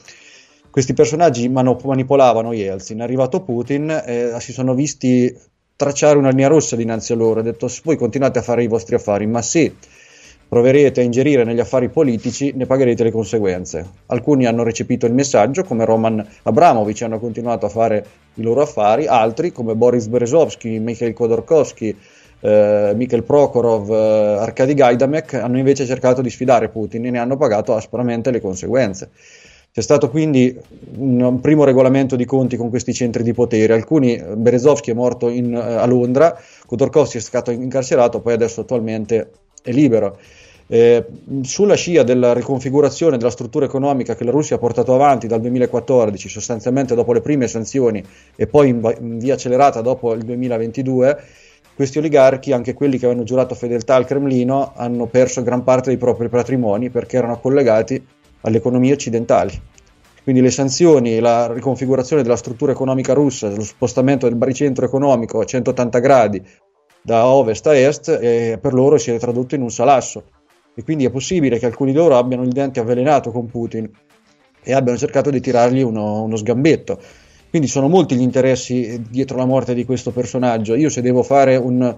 [0.70, 3.02] Questi personaggi manipolavano Yeltsin.
[3.02, 5.36] Arrivato Putin, eh, si sono visti
[5.76, 7.40] tracciare una linea rossa dinanzi a loro.
[7.40, 9.74] Ha detto: Voi continuate a fare i vostri affari, ma se
[10.48, 13.86] proverete a ingerire negli affari politici, ne pagherete le conseguenze.
[14.08, 19.08] Alcuni hanno recepito il messaggio, come Roman Abramovic, hanno continuato a fare i loro affari,
[19.08, 21.96] altri, come Boris Berezovsky, Mikhail Khodorkovsky,
[22.42, 27.38] eh, Mikhail Prokhorov, eh, Arkady Gaidamek, hanno invece cercato di sfidare Putin e ne hanno
[27.38, 29.10] pagato aspramente le conseguenze.
[29.76, 30.58] C'è stato quindi
[31.00, 33.74] un, primo regolamento di conti con questi centri di potere.
[33.74, 39.32] Alcuni, Berezovsky è morto in, uh, a Londra, Khodorkovsky è stato incarcerato, poi adesso attualmente
[39.66, 40.18] è libero.
[40.68, 41.06] Eh,
[41.42, 46.30] sulla scia della riconfigurazione della struttura economica che la Russia ha portato avanti dal 2014,
[46.30, 48.04] sostanzialmente dopo le prime sanzioni
[48.36, 51.24] e poi in, in via accelerata dopo il 2022,
[51.76, 55.98] questi oligarchi, anche quelli che avevano giurato fedeltà al Cremlino, hanno perso gran parte dei
[55.98, 58.04] propri patrimoni perché erano collegati
[58.42, 59.62] alle economie occidentali.
[60.24, 65.46] Quindi le sanzioni, la riconfigurazione della struttura economica russa, lo spostamento del baricentro economico a
[65.46, 66.44] 180 gradi
[67.06, 70.24] da ovest a est, eh, per loro si è tradotto in un salasso.
[70.74, 73.88] E quindi è possibile che alcuni di loro abbiano il dente avvelenato con Putin
[74.64, 77.00] e abbiano cercato di tirargli uno, uno sgambetto.
[77.52, 80.74] Quindi sono molti gli interessi dietro la morte di questo personaggio.
[80.74, 81.96] Io se devo fare un,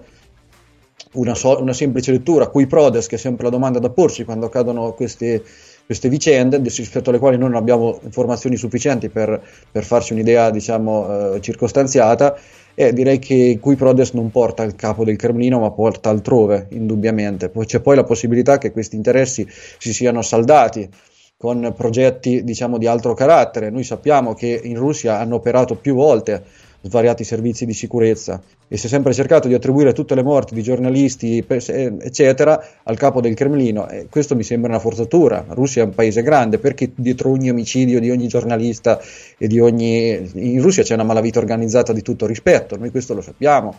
[1.12, 4.44] una, so, una, semplice lettura, cui prodes, che è sempre la domanda da porsi quando
[4.44, 5.42] accadono queste,
[5.86, 9.42] queste vicende, rispetto alle quali non abbiamo informazioni sufficienti per,
[9.72, 12.38] per farci un'idea, diciamo, eh, circostanziata,
[12.80, 17.48] e direi che Cui Prodes non porta il capo del Cremlino, ma porta altrove, indubbiamente.
[17.48, 20.88] Poi c'è poi la possibilità che questi interessi si siano saldati
[21.36, 23.70] con progetti, diciamo, di altro carattere.
[23.70, 26.44] Noi sappiamo che in Russia hanno operato più volte
[26.80, 30.62] svariati servizi di sicurezza e si è sempre cercato di attribuire tutte le morti di
[30.62, 33.88] giornalisti, eccetera, al capo del Cremlino.
[33.88, 35.44] E questo mi sembra una forzatura.
[35.46, 39.00] La Russia è un paese grande, perché dietro ogni omicidio di ogni giornalista
[39.38, 40.30] e di ogni.
[40.34, 43.74] In Russia c'è una malavita organizzata di tutto rispetto, noi questo lo sappiamo.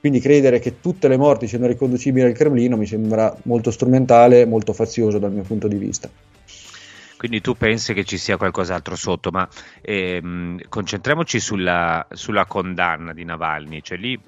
[0.00, 4.72] Quindi credere che tutte le morti siano riconducibili al Cremlino mi sembra molto strumentale, molto
[4.72, 6.08] fazioso dal mio punto di vista.
[7.20, 9.46] Quindi tu pensi che ci sia qualcos'altro sotto, ma
[9.82, 14.18] ehm, concentriamoci sulla, sulla, condanna di Navalny, cioè lì,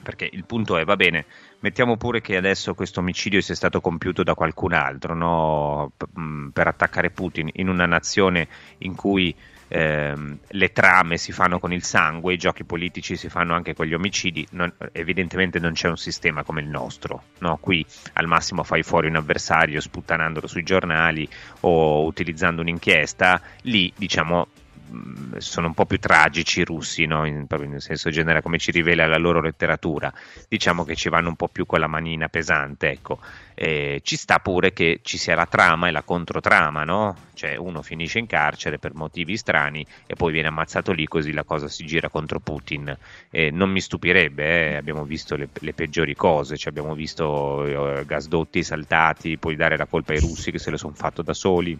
[0.00, 1.24] perché il punto è, va bene,
[1.58, 5.90] mettiamo pure che adesso questo omicidio sia stato compiuto da qualcun altro, no?
[5.96, 6.06] P-
[6.52, 8.46] per attaccare Putin in una nazione
[8.78, 9.34] in cui
[9.70, 13.86] ehm, le trame si fanno con il sangue, i giochi politici si fanno anche con
[13.86, 17.56] gli omicidi, non, evidentemente non c'è un sistema come il nostro, no?
[17.58, 21.28] qui al massimo fai fuori un avversario sputtanandolo sui giornali
[21.60, 24.48] o utilizzando un'inchiesta, lì diciamo
[24.90, 27.24] Mm, sono un po' più tragici i russi, no?
[27.24, 30.12] in, nel senso generale, come ci rivela la loro letteratura.
[30.48, 33.20] Diciamo che ci vanno un po' più con la manina pesante, ecco.
[33.54, 37.16] Eh, ci sta pure che ci sia la trama e la controtrama, no?
[37.34, 41.44] Cioè uno finisce in carcere per motivi strani e poi viene ammazzato lì, così la
[41.44, 42.96] cosa si gira contro Putin.
[43.30, 44.76] Eh, non mi stupirebbe, eh?
[44.76, 49.86] abbiamo visto le, le, peggiori cose, cioè abbiamo visto eh, gasdotti saltati, poi dare la
[49.86, 51.78] colpa ai russi che se lo sono fatto da soli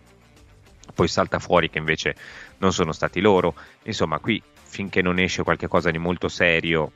[0.93, 2.15] poi salta fuori che invece
[2.59, 3.55] non sono stati loro.
[3.85, 6.93] Insomma, qui finché non esce qualcosa di molto serio,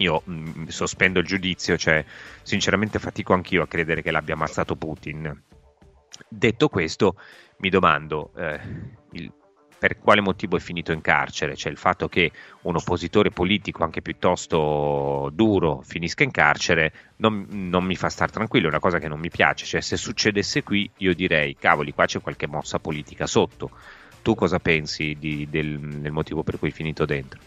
[0.00, 2.04] io mh, mm, sospendo il giudizio, cioè
[2.42, 5.42] sinceramente fatico anch'io a credere che l'abbia ammazzato Putin.
[6.28, 7.16] Detto questo,
[7.58, 8.60] mi domando, eh,
[9.12, 9.32] il,
[9.78, 12.30] per quale motivo è finito in carcere, cioè il fatto che
[12.62, 18.66] un oppositore politico anche piuttosto duro finisca in carcere non, non mi fa stare tranquillo,
[18.66, 22.04] è una cosa che non mi piace, cioè se succedesse qui io direi cavoli qua
[22.04, 23.70] c'è qualche mossa politica sotto,
[24.22, 27.40] tu cosa pensi di, del, del motivo per cui è finito dentro?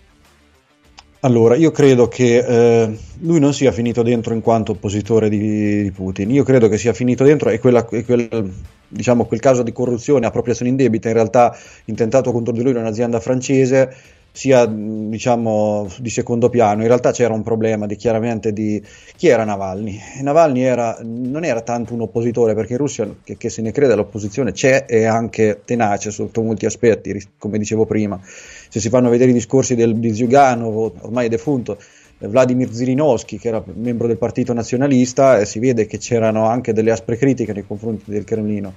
[1.25, 5.91] Allora, io credo che eh, lui non sia finito dentro in quanto oppositore di, di
[5.91, 8.53] Putin, io credo che sia finito dentro e quella, e quel,
[8.89, 11.55] diciamo, quel caso di corruzione, appropriazione indebita, in realtà
[11.85, 13.95] intentato contro di lui da un'azienda francese,
[14.35, 16.81] sia diciamo di secondo piano.
[16.81, 18.83] In realtà c'era un problema di, chiaramente di
[19.15, 19.99] chi era Navalny.
[20.21, 23.93] Navalny era, non era tanto un oppositore, perché in Russia, che, che se ne crede,
[23.93, 28.19] l'opposizione c'è e anche tenace sotto molti aspetti, come dicevo prima.
[28.23, 31.77] Se si fanno vedere i discorsi del, di Zyuganov, ormai defunto,
[32.17, 36.73] eh, Vladimir Zirinovsky, che era membro del partito nazionalista, e si vede che c'erano anche
[36.73, 38.73] delle aspre critiche nei confronti del Cremlino.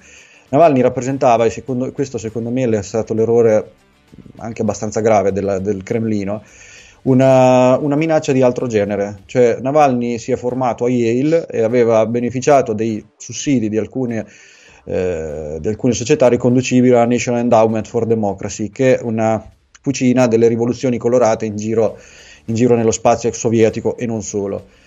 [0.50, 3.84] Navalny rappresentava, e secondo, questo secondo me è stato l'errore
[4.36, 6.42] anche abbastanza grave della, del Cremlino,
[7.02, 9.20] una, una, minaccia di altro genere.
[9.26, 14.26] Cioè, Navalny si è formato a Yale e aveva beneficiato dei sussidi di alcune,
[14.84, 19.42] eh, di alcune società riconducibili alla National Endowment for Democracy, che è una
[19.80, 21.96] fucina delle rivoluzioni colorate in giro,
[22.46, 24.84] in giro nello spazio ex sovietico e non solo.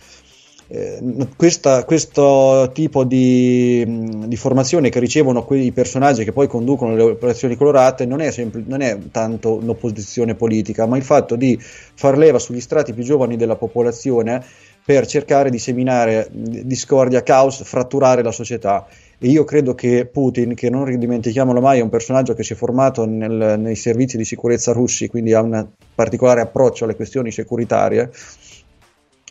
[0.71, 0.99] Eh,
[1.35, 3.83] questa, questo tipo di,
[4.27, 8.65] di, formazione che ricevono quei personaggi che poi conducono le operazioni colorate non è, sempl-
[8.67, 13.35] non è tanto un'opposizione politica, ma il fatto di far leva sugli strati più giovani
[13.35, 14.45] della popolazione
[14.85, 18.85] per cercare di seminare discordia, caos, fratturare la società.
[19.17, 22.55] E io credo che Putin, che non ridimentichiamolo mai, è un personaggio che si è
[22.55, 28.11] formato nel, nei servizi di sicurezza russi, quindi ha un particolare approccio alle questioni securitarie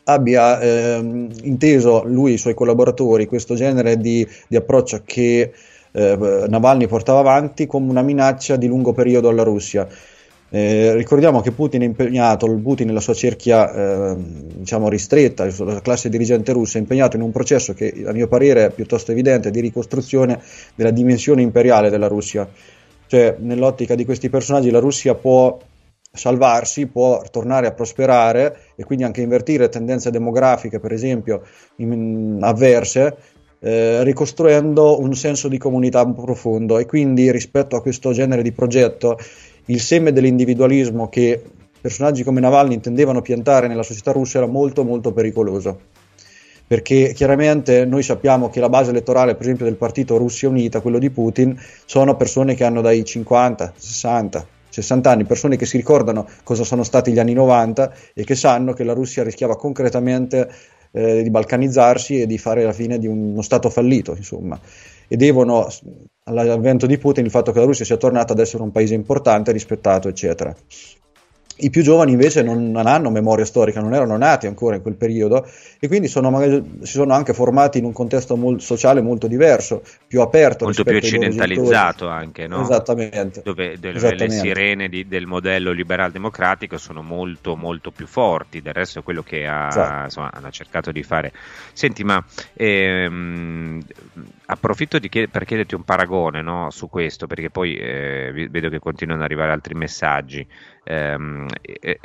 [0.09, 5.53] abbia ehm, inteso lui e i suoi collaboratori questo genere di, di approccio che
[5.93, 9.87] eh, Navalny portava avanti come una minaccia di lungo periodo alla Russia.
[10.51, 16.09] Eh, ricordiamo che Putin è impegnato, Putin nella sua cerchia eh, diciamo ristretta, la classe
[16.09, 19.61] dirigente russa è impegnato in un processo che a mio parere è piuttosto evidente di
[19.61, 20.41] ricostruzione
[20.75, 22.49] della dimensione imperiale della Russia.
[23.07, 25.59] Cioè, nell'ottica di questi personaggi la Russia può
[26.19, 31.43] salvarsi, può tornare a prosperare e quindi anche invertire tendenze demografiche, per esempio,
[31.77, 33.17] in, avverse,
[33.61, 36.79] eh, ricostruendo un senso di comunità profondo.
[36.79, 39.19] E quindi rispetto a questo genere di progetto
[39.67, 41.43] il seme dell'individualismo che
[41.81, 45.81] personaggi come Navalny intendevano piantare nella società russa era molto molto pericoloso.
[46.67, 50.99] Perché chiaramente noi sappiamo che la base elettorale per esempio del partito Russia Unita, quello
[50.99, 54.47] di Putin, sono persone che hanno dai 50, 60,
[54.83, 58.73] 60 anni, persone che si ricordano cosa sono stati gli anni 90 e che sanno
[58.73, 60.49] che la Russia rischiava concretamente
[60.93, 64.59] eh, di balcanizzarsi e di fare la fine di uno Stato fallito, insomma.
[65.09, 65.67] E devono,
[66.25, 69.53] all'avvento di Putin, il fatto che la Russia sia tornata ad essere un paese importante,
[69.53, 70.55] rispettato, eccetera.
[71.61, 74.95] I più giovani invece non, non, hanno memoria storica, non erano nati ancora in quel
[74.95, 75.49] periodo
[75.79, 79.83] e quindi sono magari, si sono anche formati in un contesto mol, sociale molto diverso,
[80.07, 80.65] più aperto.
[80.65, 82.63] Molto più occidentalizzato anche, no?
[82.63, 83.43] Esattamente.
[83.43, 84.27] Dove, dove Esattamente.
[84.27, 89.03] le sirene di, del modello liberal democratico sono molto molto più forti, del resto è
[89.03, 90.05] quello che ha, esatto.
[90.05, 91.33] insomma, hanno cercato di fare.
[91.73, 93.83] Senti, ma ehm,
[94.51, 99.21] approfitto chied- per chiederti un paragone no, su questo, perché poi eh, vedo che continuano
[99.21, 100.47] ad arrivare altri messaggi
[100.85, 101.99] ehm, eh,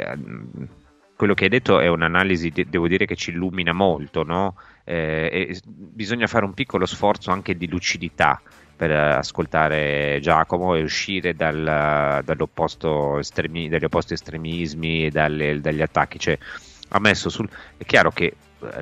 [1.16, 4.56] quello che hai detto è un'analisi, de- devo dire, che ci illumina molto, no?
[4.84, 8.42] eh, bisogna fare un piccolo sforzo anche di lucidità
[8.76, 12.22] per ascoltare Giacomo e uscire dal,
[13.20, 16.20] estremi, dagli opposti estremismi e dalle, dagli attacchi.
[16.20, 16.38] Cioè,
[16.90, 17.48] ha messo sul...
[17.78, 18.34] È chiaro che eh,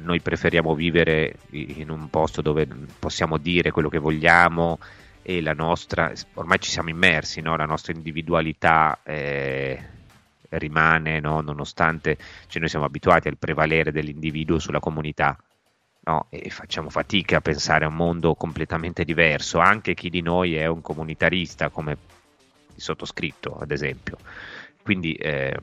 [0.01, 2.67] noi preferiamo vivere in un posto dove
[2.99, 4.79] possiamo dire quello che vogliamo
[5.21, 7.55] e la nostra, ormai ci siamo immersi, no?
[7.55, 9.79] la nostra individualità eh,
[10.49, 11.41] rimane, no?
[11.41, 12.17] nonostante
[12.47, 15.37] cioè noi siamo abituati al prevalere dell'individuo sulla comunità.
[16.03, 20.55] No, e facciamo fatica a pensare a un mondo completamente diverso, anche chi di noi
[20.55, 21.95] è un comunitarista come
[22.73, 24.17] il sottoscritto, ad esempio.
[24.81, 25.55] Quindi eh,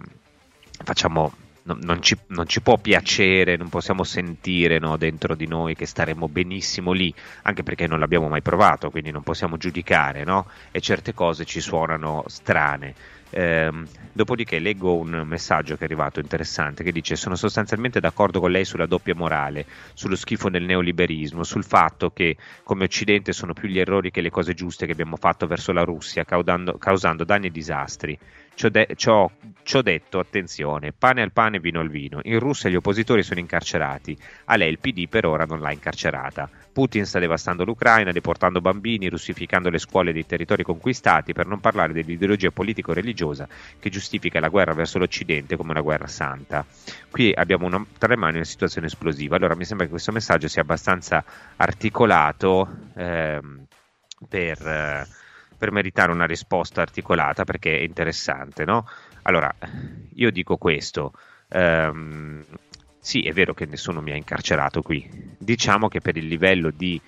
[0.85, 1.33] facciamo
[1.81, 6.29] non, ci, non, ci, può piacere, non possiamo sentire no, dentro di noi che staremo
[6.29, 7.13] benissimo lì,
[7.43, 10.47] anche perché non l'abbiamo mai provato, quindi non possiamo giudicare, no?
[10.71, 12.95] e certe cose ci suonano strane.
[13.31, 13.71] Eh,
[14.11, 18.65] dopodiché leggo un messaggio che è arrivato interessante che dice sono sostanzialmente d'accordo con lei
[18.65, 23.79] sulla doppia morale, sullo schifo del neoliberismo, sul fatto che come Occidente sono più gli
[23.79, 27.51] errori che le cose giuste che abbiamo fatto verso la Russia causando, causando danni e
[27.51, 28.19] disastri.
[28.59, 29.31] Ciò, de- ciò,
[29.63, 32.19] ciò, detto, attenzione, pane al pane, vino al vino.
[32.25, 36.51] In Russia gli oppositori sono incarcerati, a lei il PD per ora non l'ha incarcerata.
[36.73, 41.93] Putin sta devastando l'Ucraina, deportando bambini, russificando le scuole dei territori conquistati, per non parlare
[41.93, 43.47] dell'ideologia politico-religiosa
[43.79, 46.67] che giustifica la guerra verso l'Occidente come una guerra santa.
[47.13, 49.37] Qui abbiamo una, tra le mani una situazione esplosiva.
[49.37, 53.67] Allora mi sembra che questo messaggio sia abbastanza articolato ehm,
[54.29, 54.67] per...
[54.67, 55.27] Eh,
[55.59, 58.87] per meritare una risposta articolata perché è interessante, no?
[59.23, 59.53] Allora,
[60.15, 61.13] io dico questo.
[61.51, 62.45] Um,
[63.01, 65.09] sì, è vero che nessuno mi ha incarcerato qui.
[65.39, 67.01] Diciamo che per il livello di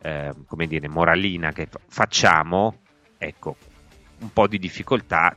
[0.00, 2.78] eh, come dire, moralina che facciamo,
[3.18, 3.56] ecco,
[4.18, 5.36] un po' di difficoltà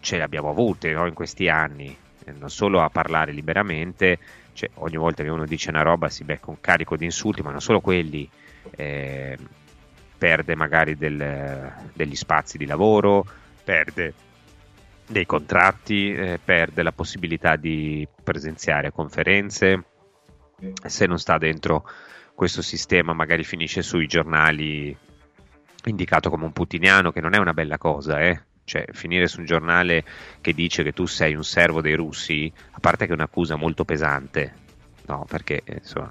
[0.00, 4.18] ce le abbiamo avute no, in questi anni, eh, non solo a parlare liberamente,
[4.52, 7.50] cioè, ogni volta che uno dice una roba si becca un carico di insulti, ma
[7.50, 8.28] non solo quelli.
[8.70, 9.36] Eh,
[10.24, 13.26] perde magari del, degli spazi di lavoro,
[13.62, 14.14] perde
[15.06, 19.84] dei contratti, eh, perde la possibilità di presenziare conferenze,
[20.82, 21.86] se non sta dentro
[22.34, 24.96] questo sistema magari finisce sui giornali
[25.84, 28.44] indicato come un putiniano, che non è una bella cosa, eh?
[28.64, 30.04] Cioè, finire su un giornale
[30.40, 33.84] che dice che tu sei un servo dei russi, a parte che è un'accusa molto
[33.84, 34.54] pesante,
[35.04, 36.10] no, perché eh, insomma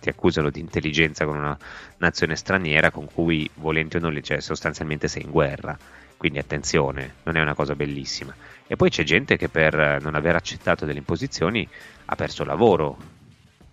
[0.00, 1.56] ti accusano di intelligenza con una
[1.98, 5.76] nazione straniera con cui volenti o non, cioè sostanzialmente sei in guerra.
[6.16, 8.34] Quindi attenzione, non è una cosa bellissima.
[8.66, 11.68] E poi c'è gente che per non aver accettato delle imposizioni
[12.06, 12.96] ha perso lavoro,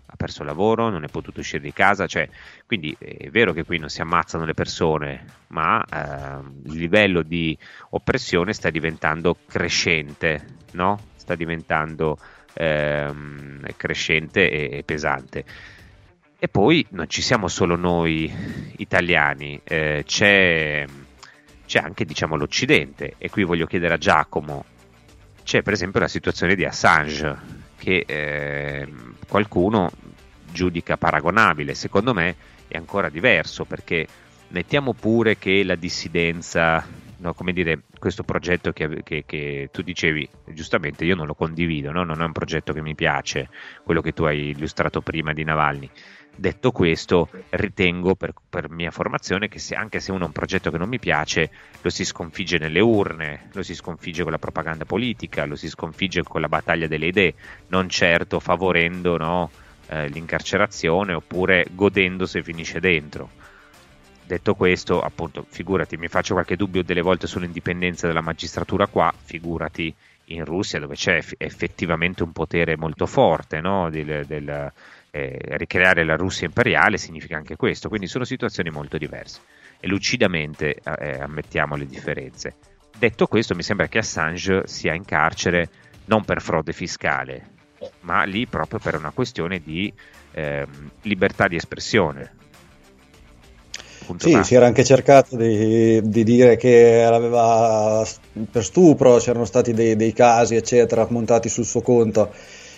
[0.06, 2.28] ha perso lavoro, non è potuto uscire di casa, cioè,
[2.66, 7.56] quindi è vero che qui non si ammazzano le persone, ma eh, il livello di
[7.90, 11.12] oppressione sta diventando crescente, no?
[11.16, 12.18] sta diventando
[12.52, 15.44] ehm, crescente e, e, pesante.
[16.44, 18.30] E poi non ci siamo solo noi
[18.76, 20.84] italiani, eh, c'è,
[21.64, 24.66] c'è anche diciamo, l'Occidente e qui voglio chiedere a Giacomo,
[25.42, 27.34] c'è per esempio la situazione di Assange
[27.78, 28.86] che eh,
[29.26, 29.90] qualcuno
[30.52, 32.36] giudica paragonabile, secondo me
[32.68, 34.06] è ancora diverso perché
[34.48, 36.86] mettiamo pure che la dissidenza,
[37.16, 41.90] no, come dire, questo progetto che, che, che, tu dicevi, giustamente io non lo condivido,
[41.90, 42.04] no?
[42.04, 43.48] non è un progetto che mi piace,
[43.82, 45.90] quello che tu hai illustrato prima di Navalny.
[46.36, 50.70] Detto questo, ritengo per, per mia formazione che se, anche se uno ha un progetto
[50.72, 54.84] che non mi piace, lo si sconfigge nelle urne, lo si sconfigge con la propaganda
[54.84, 57.34] politica, lo si sconfigge con la battaglia delle idee,
[57.68, 59.50] non certo favorendo no,
[59.86, 63.30] eh, l'incarcerazione oppure godendo se finisce dentro.
[64.26, 69.94] Detto questo, appunto, figurati, mi faccio qualche dubbio delle volte sull'indipendenza della magistratura qua, figurati
[70.28, 73.90] in Russia dove c'è effettivamente un potere molto forte, no?
[73.90, 74.72] del, del
[75.14, 79.42] eh, ricreare la Russia imperiale significa anche questo, quindi sono situazioni molto diverse
[79.78, 82.56] e lucidamente eh, ammettiamo le differenze.
[82.98, 85.68] Detto questo, mi sembra che Assange sia in carcere
[86.06, 87.46] non per frode fiscale,
[88.00, 89.92] ma lì proprio per una questione di
[90.32, 90.66] eh,
[91.02, 92.32] libertà di espressione.
[94.04, 97.08] Punto sì, si era anche cercato di, di, dire che
[98.50, 102.32] per stupro, c'erano stati dei, dei casi, eccetera, montati sul suo conto.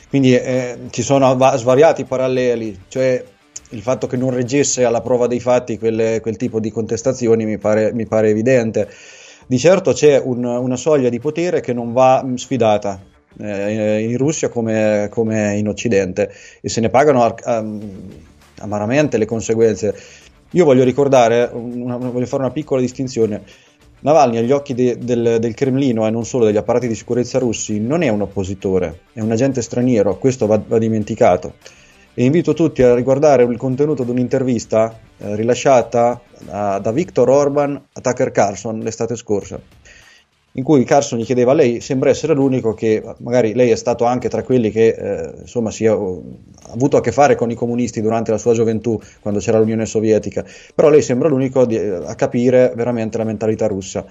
[0.09, 3.25] Quindi eh, ci sono svariati paralleli, cioè
[3.71, 7.59] il fatto che non reggesse alla prova dei fatti quelle, quel tipo di contestazioni mi
[7.59, 8.89] pare, mi pare evidente.
[9.47, 13.01] Di certo c'è un, una soglia di potere che non va sfidata,
[13.39, 17.35] eh, in Russia come, come, in Occidente e se ne pagano
[18.59, 19.95] amaramente le conseguenze.
[20.51, 23.43] Io voglio ricordare, una, voglio fare una piccola distinzione.
[24.01, 27.81] Navalny agli occhi de, del, del, Cremlino e non solo degli apparati di sicurezza russi
[27.81, 31.55] non è un oppositore, è un agente straniero, questo va, va dimenticato.
[32.15, 37.81] E invito tutti a riguardare il contenuto di un'intervista eh, rilasciata a, da Viktor Orban
[37.93, 39.61] a Tucker Carlson l'estate scorsa
[40.57, 44.05] in cui Carson gli chiedeva a lei, sembra essere l'unico che, magari lei è stato
[44.05, 45.95] anche tra quelli che eh, insomma si è, ha
[46.73, 50.45] avuto a che fare con i comunisti durante la sua gioventù, quando c'era l'Unione Sovietica,
[50.75, 54.07] però lei sembra l'unico di, a capire veramente la mentalità russa.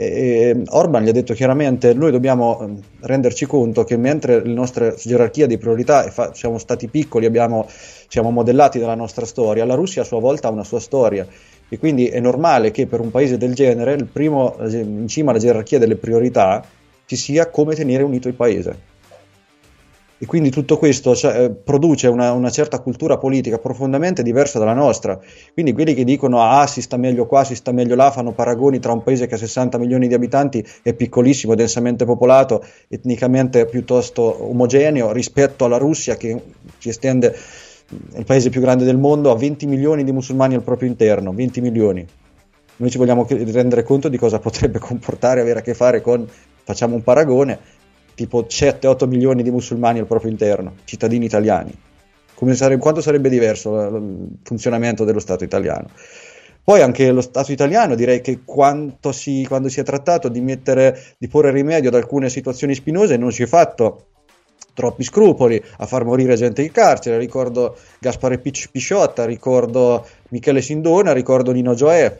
[0.00, 4.94] E Orban gli ha detto chiaramente: Noi dobbiamo ehm, renderci conto che mentre la nostra
[4.94, 7.66] gerarchia di priorità fa, siamo stati piccoli, abbiamo,
[8.06, 11.26] siamo modellati dalla nostra storia, la Russia a sua volta ha una sua storia
[11.68, 15.78] e quindi è normale che per un paese del genere primo in cima alla gerarchia
[15.78, 16.64] delle priorità
[17.04, 18.96] ci sia come tenere unito il paese.
[20.20, 24.74] E quindi tutto questo cioè, eh, produce una, una, certa cultura politica profondamente diversa dalla
[24.74, 25.18] nostra.
[25.52, 28.80] Quindi quelli che dicono ah si sta meglio qua, si sta meglio là, fanno paragoni
[28.80, 34.48] tra un paese che ha 60 milioni di abitanti, è piccolissimo, densamente popolato, etnicamente piuttosto
[34.50, 36.36] omogeneo, rispetto alla Russia che
[36.78, 37.36] si estende
[38.12, 41.32] è il paese più grande del mondo, ha 20 milioni di musulmani al proprio interno,
[41.32, 42.06] 20 milioni.
[42.76, 46.26] Noi ci vogliamo rendere conto di cosa potrebbe comportare avere a che fare con,
[46.64, 47.58] facciamo un paragone,
[48.14, 51.72] tipo 7-8 milioni di musulmani al proprio interno, cittadini italiani.
[52.52, 55.88] Sarebbe, quanto sarebbe diverso il funzionamento dello Stato italiano?
[56.62, 58.40] Poi anche lo Stato italiano, direi che
[59.10, 63.32] si, quando si è trattato di, mettere, di porre rimedio ad alcune situazioni spinose non
[63.32, 64.08] si è fatto
[64.78, 67.18] troppi scrupoli a far morire gente in carcere.
[67.18, 72.16] Ricordo Gaspare Pisciotta, ricordo Michele Sindona, ricordo Nino Gioè.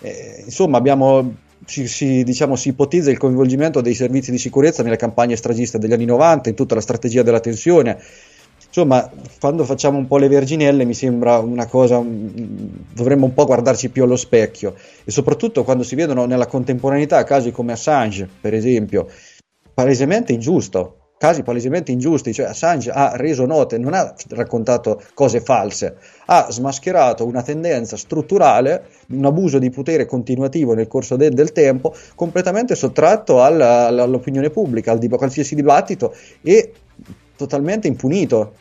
[0.00, 1.34] Eh, insomma, abbiamo,
[1.66, 5.92] si, si, diciamo, si, ipotizza il coinvolgimento dei servizi di sicurezza nelle campagne stragiste degli
[5.92, 8.00] anni 90, in tutta la strategia della tensione.
[8.68, 13.90] Insomma, quando facciamo un po' le verginelle mi sembra una cosa, dovremmo un po' guardarci
[13.90, 19.08] più allo specchio e soprattutto quando si vedono nella contemporaneità casi come Assange, per esempio,
[19.72, 25.96] palesemente ingiusto, casi palesemente ingiusti, cioè Assange ha reso note, non ha raccontato cose false,
[26.26, 31.92] ha smascherato una tendenza strutturale, un abuso di potere continuativo nel corso de- del tempo,
[32.14, 36.72] completamente sottratto alla, all'opinione pubblica, al di- qualsiasi dibattito e
[37.36, 38.54] totalmente impunito.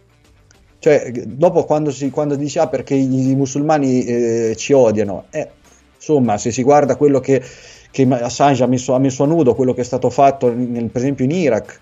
[0.79, 5.49] Cioè, dopo quando si quando dice ah perché i, musulmani eh, ci odiano, eh,
[5.97, 7.43] Insomma, se si guarda quello che,
[7.91, 11.01] che Assange ha messo, ha messo, a nudo, quello che è stato fatto nel, per
[11.01, 11.81] esempio in Iraq,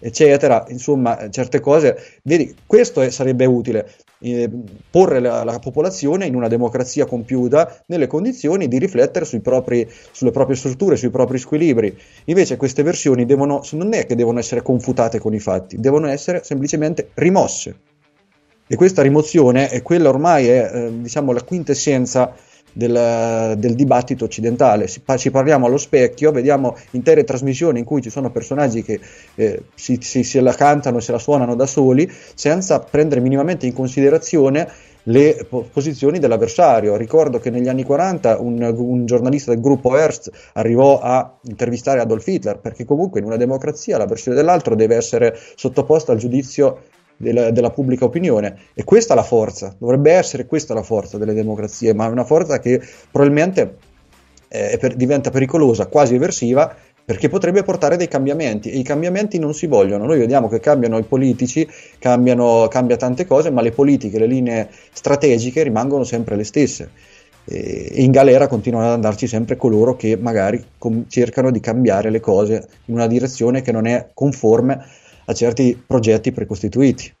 [0.00, 3.88] eccetera, insomma, certe cose, vedi, questo è, sarebbe utile.
[4.22, 4.50] Eh,
[4.90, 10.56] porre la, la, popolazione in una democrazia compiuta nelle condizioni di riflettere propri, sulle proprie
[10.56, 11.96] strutture, sui propri squilibri.
[12.24, 16.42] Invece queste versioni devono, non è che devono essere confutate con i fatti, devono essere
[16.42, 17.76] semplicemente rimosse.
[18.66, 22.34] E questa rimozione è quella ormai è eh, diciamo la quintessenza
[22.72, 24.86] del, del, dibattito occidentale.
[24.88, 29.00] ci parliamo allo specchio, vediamo intere trasmissioni in cui ci sono personaggi che
[29.34, 33.66] eh, si, si, se la cantano e se la suonano da soli, senza prendere minimamente
[33.66, 34.68] in considerazione
[35.04, 36.96] le posizioni dell'avversario.
[36.96, 42.26] Ricordo che negli anni 40 un, un, giornalista del gruppo Hearst arrivò a intervistare Adolf
[42.26, 46.82] Hitler, perché comunque in una democrazia la versione dell'altro deve essere sottoposta al giudizio
[47.20, 48.56] della, della, pubblica opinione.
[48.72, 52.24] E questa è la forza, dovrebbe essere questa la forza delle democrazie, ma è una
[52.24, 53.76] forza che probabilmente
[54.48, 59.52] eh, per, diventa pericolosa, quasi eversiva, perché potrebbe portare dei cambiamenti e i cambiamenti non
[59.52, 60.06] si vogliono.
[60.06, 61.68] Noi vediamo che cambiano i politici,
[61.98, 66.90] cambiano, cambia tante cose, ma le politiche, le linee strategiche rimangono sempre le stesse.
[67.44, 72.20] E in galera continuano ad andarci sempre coloro che magari com- cercano di cambiare le
[72.20, 74.84] cose in una direzione che non è conforme
[75.30, 77.14] a certi progetti precostituiti.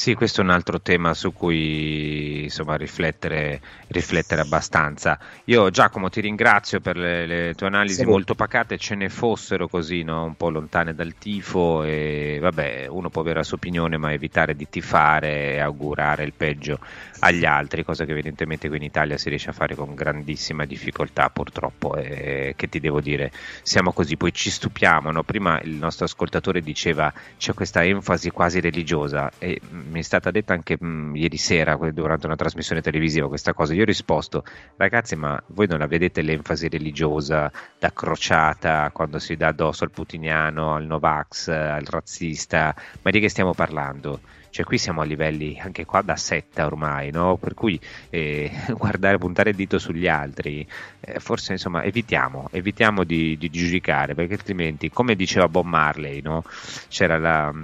[0.00, 5.18] Sì, questo è un altro tema su cui insomma, riflettere, riflettere, abbastanza.
[5.44, 10.02] Io Giacomo ti ringrazio per le, le tue analisi molto pacate, ce ne fossero così
[10.02, 10.24] no?
[10.24, 14.56] un po' lontane dal tifo e vabbè, uno può avere la sua opinione ma evitare
[14.56, 16.78] di tifare e augurare il peggio
[17.18, 21.28] agli altri, cosa che evidentemente qui in Italia si riesce a fare con grandissima difficoltà
[21.28, 23.30] purtroppo e che ti devo dire,
[23.60, 25.24] siamo così, poi ci stupiamo, no?
[25.24, 30.54] prima il nostro ascoltatore diceva c'è questa enfasi quasi religiosa e mi è stata detta
[30.54, 33.74] anche mh, mm, ieri sera durante una trasmissione televisiva questa cosa.
[33.74, 34.44] Io ho risposto,
[34.76, 39.90] ragazzi, ma voi non la vedete l'enfasi religiosa da crociata quando si dà addosso al
[39.90, 42.74] putiniano, al Novax, al razzista?
[43.02, 44.20] Ma di che stiamo parlando?
[44.50, 47.36] Cioè, qui siamo a livelli anche qua da setta ormai, no?
[47.36, 47.80] Per cui
[48.10, 50.66] eh, guardare, puntare il dito sugli altri,
[51.00, 56.42] eh, forse insomma evitiamo, evitiamo di, di, giudicare, perché altrimenti, come diceva Bob Marley, no?
[56.88, 57.54] C'era la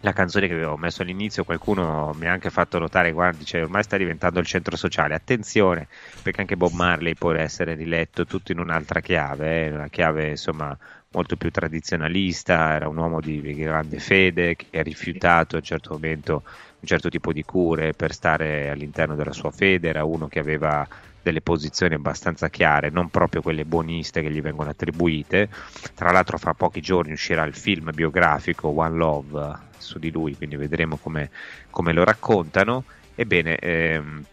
[0.00, 3.82] la canzone che avevo messo all'inizio, qualcuno mi ha anche fatto notare, guardi, cioè, ormai
[3.82, 5.88] sta diventando il centro sociale, attenzione,
[6.22, 10.76] perché anche Bob Marley può essere riletto tutto in un'altra chiave, eh, una chiave insomma
[11.12, 15.92] molto più tradizionalista, era un uomo di grande fede che ha rifiutato a un certo
[15.92, 16.44] momento
[16.80, 20.86] un certo tipo di cure per stare all'interno della sua fede, era uno che aveva
[21.22, 25.48] delle posizioni abbastanza chiare, non proprio quelle buoniste che gli vengono attribuite.
[25.94, 30.56] Tra l'altro fra pochi giorni uscirà il film biografico One Love su di lui, quindi
[30.56, 31.30] vedremo come,
[31.70, 32.84] come lo raccontano.
[33.14, 34.24] Ebbene, ehm,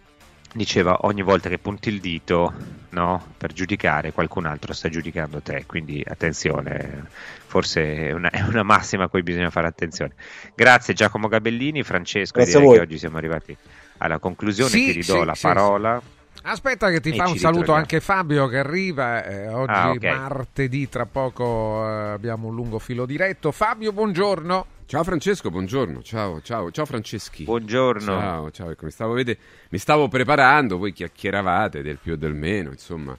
[0.54, 2.54] diceva ogni volta che punti il dito
[2.90, 7.06] no, per giudicare qualcun altro sta giudicando te, quindi attenzione,
[7.46, 10.14] forse è una, è una, massima a cui bisogna fare attenzione.
[10.56, 13.56] Grazie Giacomo Gabellini, Francesco, Grazie direi che oggi siamo arrivati
[13.98, 16.02] alla conclusione, sì, ti ridò sì, la sì, parola.
[16.50, 20.04] Aspetta che ti fa un saluto anche Fabio che arriva, eh, oggi Ah, ok.
[20.04, 23.52] martedì, tra poco eh, abbiamo un lungo filo diretto.
[23.52, 24.66] Fabio, buongiorno.
[24.86, 26.02] Ciao Francesco, buongiorno.
[26.02, 27.44] Ciao, ciao, ciao Franceschi.
[27.44, 28.00] Buongiorno.
[28.02, 28.70] Ciao, ciao.
[28.70, 29.38] Ecco, mi stavo, vede-
[29.72, 33.18] mi stavo preparando, voi chiacchieravate del più e del meno, insomma.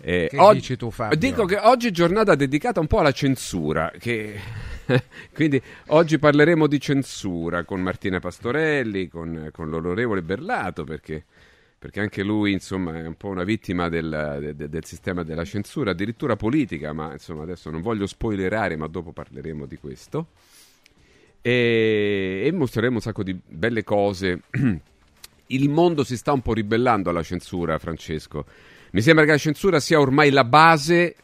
[0.00, 1.16] Eh, Che og- dici tu, Fabio?
[1.16, 4.40] Dico che oggi è giornata dedicata un po' alla censura, che...
[5.32, 11.24] quindi oggi parleremo di censura con Martina Pastorelli, con, con l'onorevole Berlato, perché,
[11.78, 15.92] perché anche lui insomma è un po' una vittima del, de- del sistema della censura,
[15.92, 20.26] addirittura politica, ma insomma adesso non voglio spoilerare, ma dopo parleremo di questo.
[21.40, 24.40] E, e mostreremo un sacco di belle cose.
[25.50, 28.44] Il mondo si sta un po' ribellando alla censura, Francesco.
[28.90, 31.14] Mi sembra che la censura sia ormai la base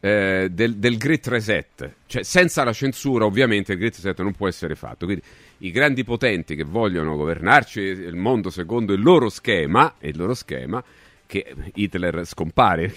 [0.00, 1.94] eh, del, del Great Reset.
[2.06, 5.04] Cioè, senza la censura, ovviamente, il Great Reset non può essere fatto.
[5.04, 5.22] Quindi
[5.58, 10.34] i grandi potenti che vogliono governarci il mondo secondo il loro schema, e il loro
[10.34, 10.82] schema,
[11.26, 12.92] che Hitler scompare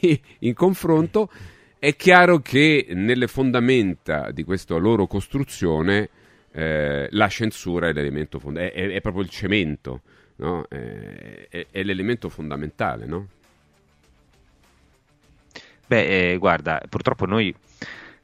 [0.40, 1.30] in confronto,
[1.78, 6.08] è chiaro che nelle fondamenta di questa loro costruzione
[6.52, 10.00] eh, la censura è l'elemento fondamentale, è, è proprio il cemento,
[10.36, 10.64] no?
[10.68, 13.28] è, è- è l'elemento fondamentale, no?
[15.86, 17.54] Beh, eh, guarda, purtroppo noi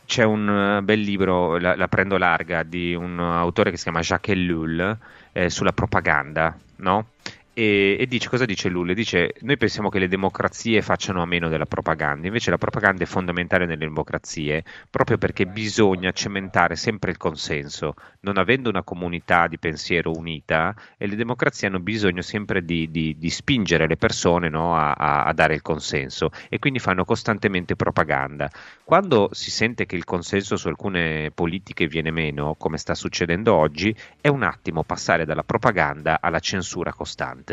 [0.07, 4.01] c'è un eh, bel libro, la, la prendo larga, di un autore che si chiama
[4.01, 4.97] Jacques Ellul
[5.33, 7.07] eh, sulla propaganda, no?
[7.55, 8.95] E, e dice, cosa dice Lulle?
[8.95, 13.07] Dice, noi pensiamo che le democrazie facciano a meno della propaganda, invece la propaganda è
[13.07, 19.59] fondamentale nelle democrazie proprio perché bisogna cementare sempre il consenso, non avendo una comunità di
[19.59, 24.77] pensiero unita e le democrazie hanno bisogno sempre di, di, di spingere le persone no,
[24.77, 28.51] a, a, a dare il consenso e quindi fanno costantemente propaganda.
[28.83, 33.95] Quando si sente che il consenso su alcune politiche viene meno, come sta succedendo oggi,
[34.21, 37.44] è un attimo passare dalla propaganda alla censura costante.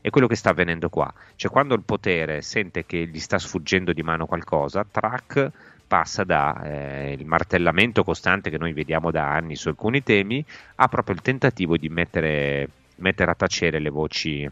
[0.00, 1.12] È quello che sta avvenendo qua.
[1.34, 5.50] Cioè, quando il potere sente che gli sta sfuggendo di mano qualcosa, track
[5.86, 10.44] passa dal eh, martellamento costante che noi vediamo da anni su alcuni temi
[10.76, 14.50] a proprio il tentativo di mettere, mettere a tacere le voci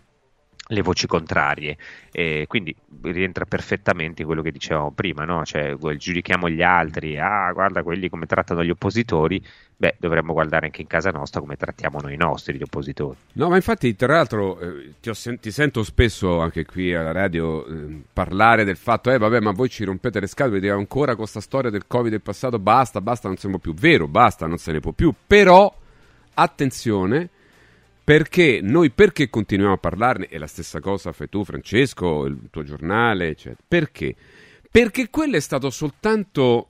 [0.66, 1.76] le voci contrarie.
[2.10, 5.44] E quindi rientra perfettamente in quello che dicevamo prima no?
[5.44, 9.42] cioè giudichiamo gli altri ah guarda quelli come trattano gli oppositori
[9.74, 13.16] beh dovremmo guardare anche in casa nostra come trattiamo noi nostri gli oppositori.
[13.32, 17.66] No ma infatti tra l'altro eh, ti, sen- ti, sento spesso anche qui alla radio
[17.66, 21.40] eh, parlare del fatto eh vabbè ma voi ci rompete le scatole ancora con questa
[21.40, 24.80] storia del covid del passato basta basta non può più vero basta non se ne
[24.80, 25.74] può più però
[26.34, 27.30] attenzione
[28.04, 30.28] perché noi perché continuiamo a parlarne?
[30.28, 33.62] E la stessa cosa fai tu, Francesco, il tuo giornale, eccetera.
[33.66, 34.14] Perché?
[34.70, 36.68] Perché quello è stato soltanto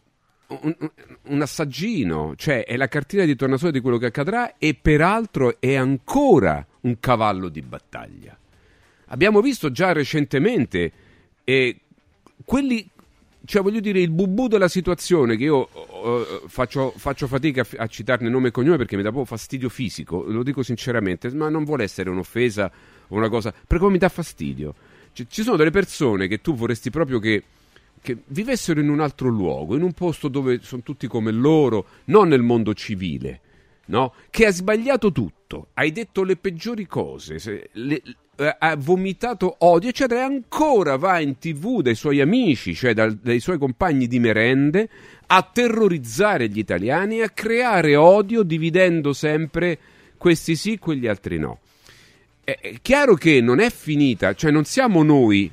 [0.49, 0.77] un,
[1.23, 5.75] un, assaggino, cioè è la cartina di tornasole di quello che accadrà e peraltro è
[5.75, 8.37] ancora un cavallo di battaglia.
[9.07, 10.93] Abbiamo visto già recentemente
[11.45, 11.81] eh,
[12.45, 12.87] quelli
[13.45, 18.29] cioè voglio dire il bubù della situazione che io uh, faccio, faccio, fatica a, citarne
[18.29, 21.85] nome e cognome perché mi dà proprio fastidio fisico lo dico sinceramente ma non vuole
[21.85, 22.71] essere un'offesa
[23.09, 24.75] o una cosa perché mi dà fastidio
[25.13, 27.43] C- ci sono delle persone che tu vorresti proprio che,
[28.01, 32.29] che vivessero in un altro luogo in un posto dove sono tutti come loro non
[32.29, 33.41] nel mondo civile
[33.87, 34.15] no?
[34.31, 38.01] che ha sbagliato tutto hai detto le peggiori cose se, le,
[38.37, 43.15] eh, ha vomitato odio, eccetera, e ancora va in tv dai suoi amici, cioè dal,
[43.15, 44.89] dai suoi compagni di merende,
[45.27, 49.79] a terrorizzare gli italiani a creare odio dividendo sempre
[50.17, 51.61] questi sì, quegli altri no.
[52.43, 55.51] È, è chiaro che non è finita, cioè non siamo noi,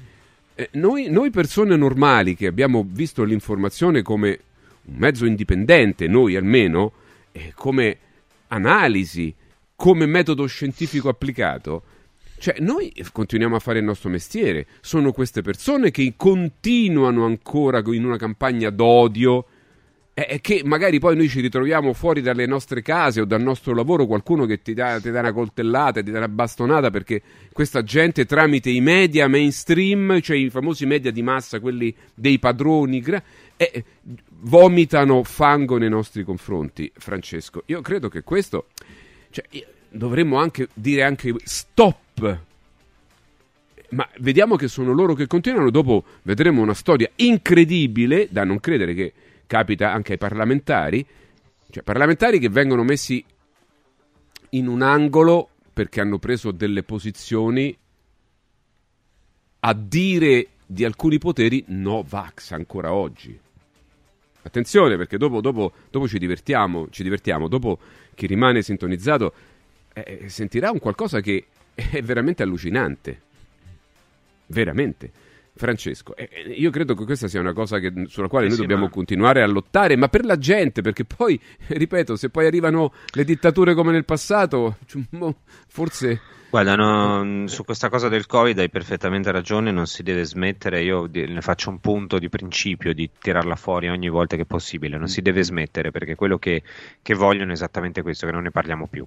[0.55, 4.39] eh, noi, noi persone normali che abbiamo visto l'informazione come
[4.85, 6.93] un mezzo indipendente, noi almeno,
[7.31, 7.97] eh, come
[8.47, 9.33] analisi,
[9.75, 11.83] come metodo scientifico applicato,
[12.39, 14.65] cioè, noi continuiamo a fare il nostro mestiere.
[14.81, 19.45] Sono queste persone che continuano ancora in una campagna d'odio
[20.13, 24.05] e che magari poi noi ci ritroviamo fuori dalle nostre case o dal nostro lavoro
[24.05, 27.21] qualcuno che ti dà, ti dà una coltellata, ti dà una bastonata perché
[27.53, 33.01] questa gente tramite i media mainstream, cioè i famosi media di massa, quelli dei padroni,
[33.55, 33.83] eh,
[34.41, 36.91] vomitano fango nei nostri confronti.
[36.95, 38.67] Francesco, io credo che questo...
[39.31, 39.45] Cioè,
[39.89, 42.39] dovremmo anche dire anche stop.
[43.89, 45.71] Ma vediamo che sono loro che continuano.
[45.71, 49.13] Dopo vedremo una storia incredibile, da non credere che
[49.47, 51.05] capita anche ai parlamentari,
[51.71, 53.23] cioè parlamentari che vengono messi
[54.51, 57.75] in un angolo perché hanno preso delle posizioni
[59.61, 63.37] a dire di alcuni poteri no vax ancora oggi.
[64.41, 67.79] Attenzione perché dopo, dopo, dopo ci divertiamo, ci divertiamo, dopo
[68.15, 69.33] chi rimane sintonizzato
[70.03, 73.21] eh, eh, sentirà un qualcosa che è veramente allucinante.
[74.47, 75.11] Veramente.
[75.59, 78.55] Francesco, eh, eh, io credo che questa sia una cosa che, sulla quale eh noi
[78.55, 78.89] sì, dobbiamo ma...
[78.89, 83.73] continuare a lottare, ma per la gente, perché poi, ripeto, se poi arrivano le dittature
[83.73, 84.77] come nel passato,
[85.67, 86.21] forse...
[86.49, 91.07] Guarda, no, su questa cosa del Covid hai perfettamente ragione, non si deve smettere, io
[91.11, 95.09] ne faccio un punto di principio di tirarla fuori ogni volta che è possibile, non
[95.09, 96.63] si deve smettere perché quello che,
[97.03, 99.05] che vogliono è esattamente questo, che non ne parliamo più.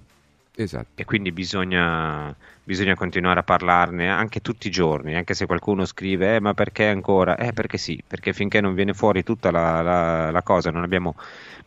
[0.55, 1.01] Esatto.
[1.01, 6.35] E quindi bisogna, bisogna, continuare a parlarne anche tutti i giorni, anche se qualcuno scrive,
[6.35, 7.37] eh, ma perché ancora?
[7.37, 11.15] Eh, perché sì, perché finché non viene fuori tutta la, la, la cosa, non abbiamo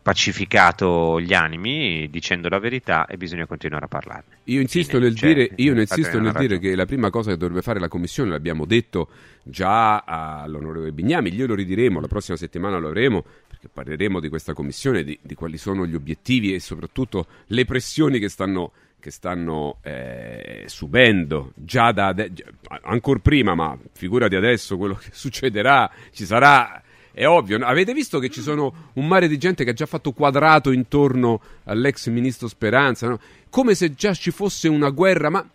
[0.01, 4.37] pacificato gli animi dicendo la verità e bisogna continuare a parlarne.
[4.45, 7.61] Io insisto nel, cioè, dire, io insisto nel dire, che la prima cosa che dovrebbe
[7.61, 9.09] fare la Commissione, l'abbiamo detto
[9.43, 13.25] già all'onorevole Bignami, glielo ridiremo, la prossima settimana lo avremo,
[13.57, 18.19] perché parleremo di questa Commissione, di, di quali sono gli obiettivi e soprattutto le pressioni
[18.19, 22.33] che stanno che stanno eh, subendo già da ade-
[22.81, 26.81] ancora prima, ma figurati adesso quello che succederà, ci sarà
[27.11, 27.57] è ovvio.
[27.59, 31.41] Avete visto che ci sono un mare di gente che ha già fatto quadrato intorno
[31.65, 33.19] all'ex ministro Speranza, no?
[33.49, 35.47] come se già ci fosse una guerra, ma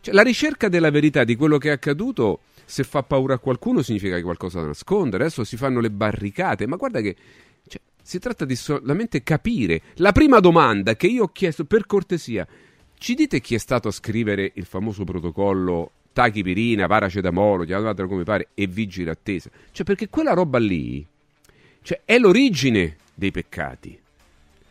[0.00, 2.40] cioè, la ricerca della verità di quello che è accaduto,
[2.72, 6.66] se fa paura a qualcuno significa che qualcosa da nascondere, adesso si fanno le barricate,
[6.66, 7.14] ma guarda che
[7.68, 9.82] cioè, si tratta di solamente capire.
[9.96, 12.48] La prima domanda che io ho chiesto per cortesia,
[12.96, 18.48] Ci dite chi è stato a scrivere il famoso protocollo tachipirina, paracetamolo, chiamatelo come pare,
[18.54, 19.50] e vigile attesa?
[19.70, 21.06] Cioè, perché quella roba lì
[21.82, 24.00] cioè, è l'origine dei peccati.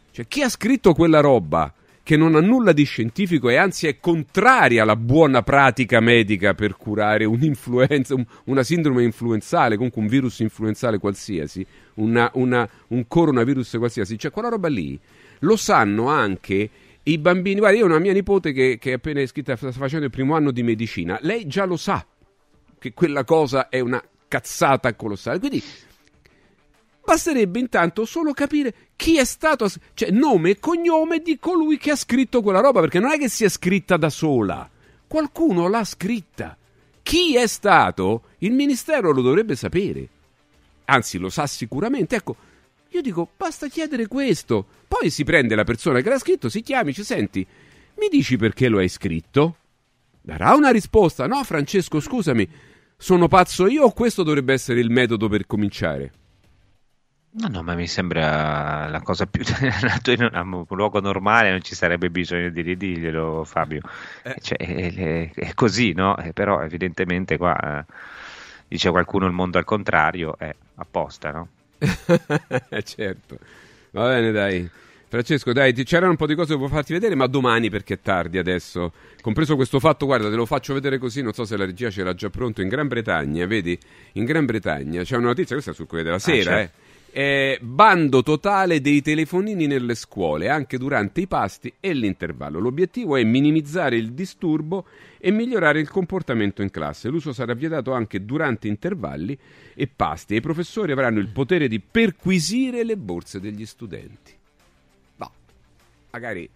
[0.09, 1.71] Cioè, chi ha scritto quella roba
[2.11, 6.75] che non ha nulla di scientifico e anzi è contraria alla buona pratica medica per
[6.75, 13.77] curare un'influenza, un, una sindrome influenzale, comunque un virus influenzale qualsiasi, una, una, un coronavirus
[13.77, 14.99] qualsiasi, cioè quella roba lì
[15.39, 16.69] lo sanno anche
[17.01, 17.59] i bambini.
[17.59, 20.35] Guarda, io ho una mia nipote che, che è appena iscritta, sta facendo il primo
[20.35, 22.05] anno di medicina, lei già lo sa
[22.77, 25.39] che quella cosa è una cazzata colossale.
[25.39, 25.63] Quindi
[27.03, 31.95] Basterebbe intanto solo capire chi è stato, cioè nome e cognome di colui che ha
[31.95, 34.69] scritto quella roba, perché non è che sia scritta da sola,
[35.07, 36.55] qualcuno l'ha scritta.
[37.01, 38.23] Chi è stato?
[38.39, 40.07] Il ministero lo dovrebbe sapere.
[40.85, 42.15] Anzi, lo sa sicuramente.
[42.15, 42.35] Ecco,
[42.89, 44.65] io dico, basta chiedere questo.
[44.87, 47.45] Poi si prende la persona che l'ha scritto, si chiami, ci senti.
[47.95, 49.55] Mi dici perché lo hai scritto?
[50.21, 51.25] Darà una risposta.
[51.27, 52.47] No, Francesco, scusami,
[52.95, 56.11] sono pazzo io o questo dovrebbe essere il metodo per cominciare?
[57.33, 59.41] No, no, ma mi sembra la cosa più...
[60.11, 63.81] in un luogo normale non ci sarebbe bisogno di ridirglielo, Fabio.
[64.23, 64.35] Eh.
[64.41, 66.17] Cioè, è, è, così, no?
[66.17, 67.85] Eh, però evidentemente qua eh,
[68.67, 71.47] dice qualcuno il mondo al contrario, è apposta, no?
[72.83, 73.37] certo.
[73.91, 74.69] Va bene, dai.
[75.07, 77.99] Francesco, dai, c'erano un po' di cose che volevo farti vedere, ma domani perché è
[78.01, 78.91] tardi adesso.
[79.21, 82.03] Compreso questo fatto, guarda, te lo faccio vedere così, non so se la regia ce
[82.03, 82.61] l'ha già pronto.
[82.61, 83.77] In Gran Bretagna, vedi?
[84.13, 86.75] In Gran Bretagna c'è una notizia, questa è sul Corriere della Sera, ah, certo.
[86.75, 92.59] eh eh, bando totale dei telefonini nelle scuole, anche durante i pasti e l'intervallo.
[92.59, 94.85] L'obiettivo è minimizzare il disturbo
[95.17, 97.09] e migliorare il comportamento in classe.
[97.09, 99.37] L'uso sarà vietato anche durante intervalli
[99.73, 104.31] e pasti e i professori avranno il potere di perquisire le borse degli studenti.
[105.17, 105.31] No,
[106.11, 106.49] magari,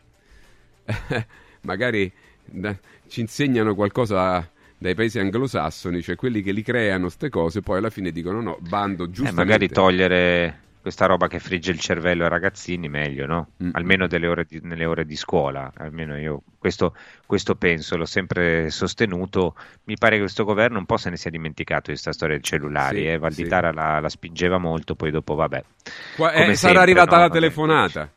[1.61, 2.11] magari
[2.45, 2.77] da,
[3.07, 7.89] ci insegnano qualcosa dai paesi anglosassoni, cioè quelli che li creano queste cose, poi alla
[7.89, 9.31] fine dicono no, bando giusto.
[9.31, 13.47] Eh, magari togliere questa roba che frigge il cervello ai ragazzini, meglio, no?
[13.63, 13.69] Mm.
[13.71, 16.95] Almeno ore di, nelle ore di scuola, almeno io questo,
[17.25, 19.55] questo, penso, l'ho sempre sostenuto.
[19.85, 22.43] Mi pare che questo governo un po' se ne sia dimenticato di questa storia dei
[22.43, 23.17] cellulari, sì, eh?
[23.17, 23.75] Valditara sì.
[23.75, 25.63] la, la, spingeva molto, poi dopo vabbè.
[26.17, 27.21] Qua, eh, sarà sempre, arrivata no?
[27.23, 28.11] la telefonata.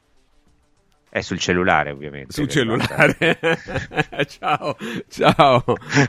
[1.11, 2.35] È sul cellulare, ovviamente.
[2.35, 3.17] Sul cellulare.
[4.29, 4.77] ciao,
[5.09, 5.65] ciao,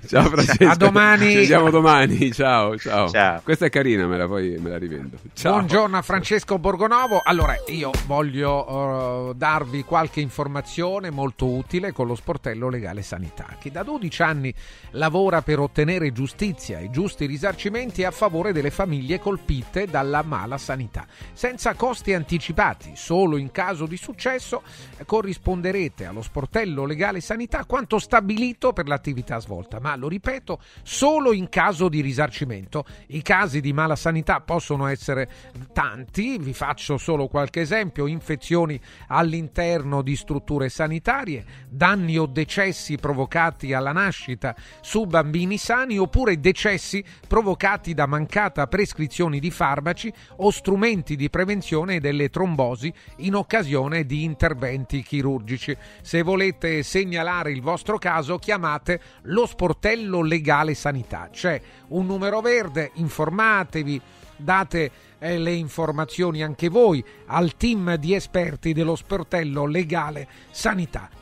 [0.06, 0.68] ciao Francesco.
[0.68, 1.30] A domani.
[1.30, 2.34] Ci vediamo domani.
[2.34, 3.40] Ciao, ciao, ciao.
[3.42, 5.18] Questa è carina, me la, poi me la rivendo.
[5.34, 5.54] Ciao.
[5.54, 7.22] Buongiorno a Francesco Borgonovo.
[7.24, 13.72] Allora, io voglio uh, darvi qualche informazione molto utile con lo sportello legale sanità, che
[13.72, 14.54] da 12 anni
[14.92, 21.08] lavora per ottenere giustizia e giusti risarcimenti a favore delle famiglie colpite dalla mala sanità,
[21.32, 24.62] senza costi anticipati, solo in caso di successo
[25.06, 31.50] corrisponderete allo sportello legale sanità quanto stabilito per l'attività svolta, ma lo ripeto, solo in
[31.50, 32.86] caso di risarcimento.
[33.08, 35.30] I casi di mala sanità possono essere
[35.74, 43.74] tanti, vi faccio solo qualche esempio, infezioni all'interno di strutture sanitarie, danni o decessi provocati
[43.74, 51.16] alla nascita su bambini sani oppure decessi provocati da mancata prescrizione di farmaci o strumenti
[51.16, 55.78] di prevenzione delle trombosi in occasione di interventi interventi chirurgici.
[56.02, 61.30] Se volete segnalare il vostro caso, chiamate lo sportello legale sanità.
[61.32, 64.02] C'è un numero verde, informatevi,
[64.36, 71.19] date eh, le informazioni anche voi al team di esperti dello sportello legale sanità.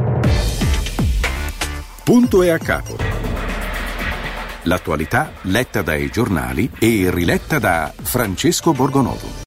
[2.03, 2.97] Punto e a capo.
[4.63, 9.41] L'attualità letta dai giornali e riletta da Francesco Borgonovo.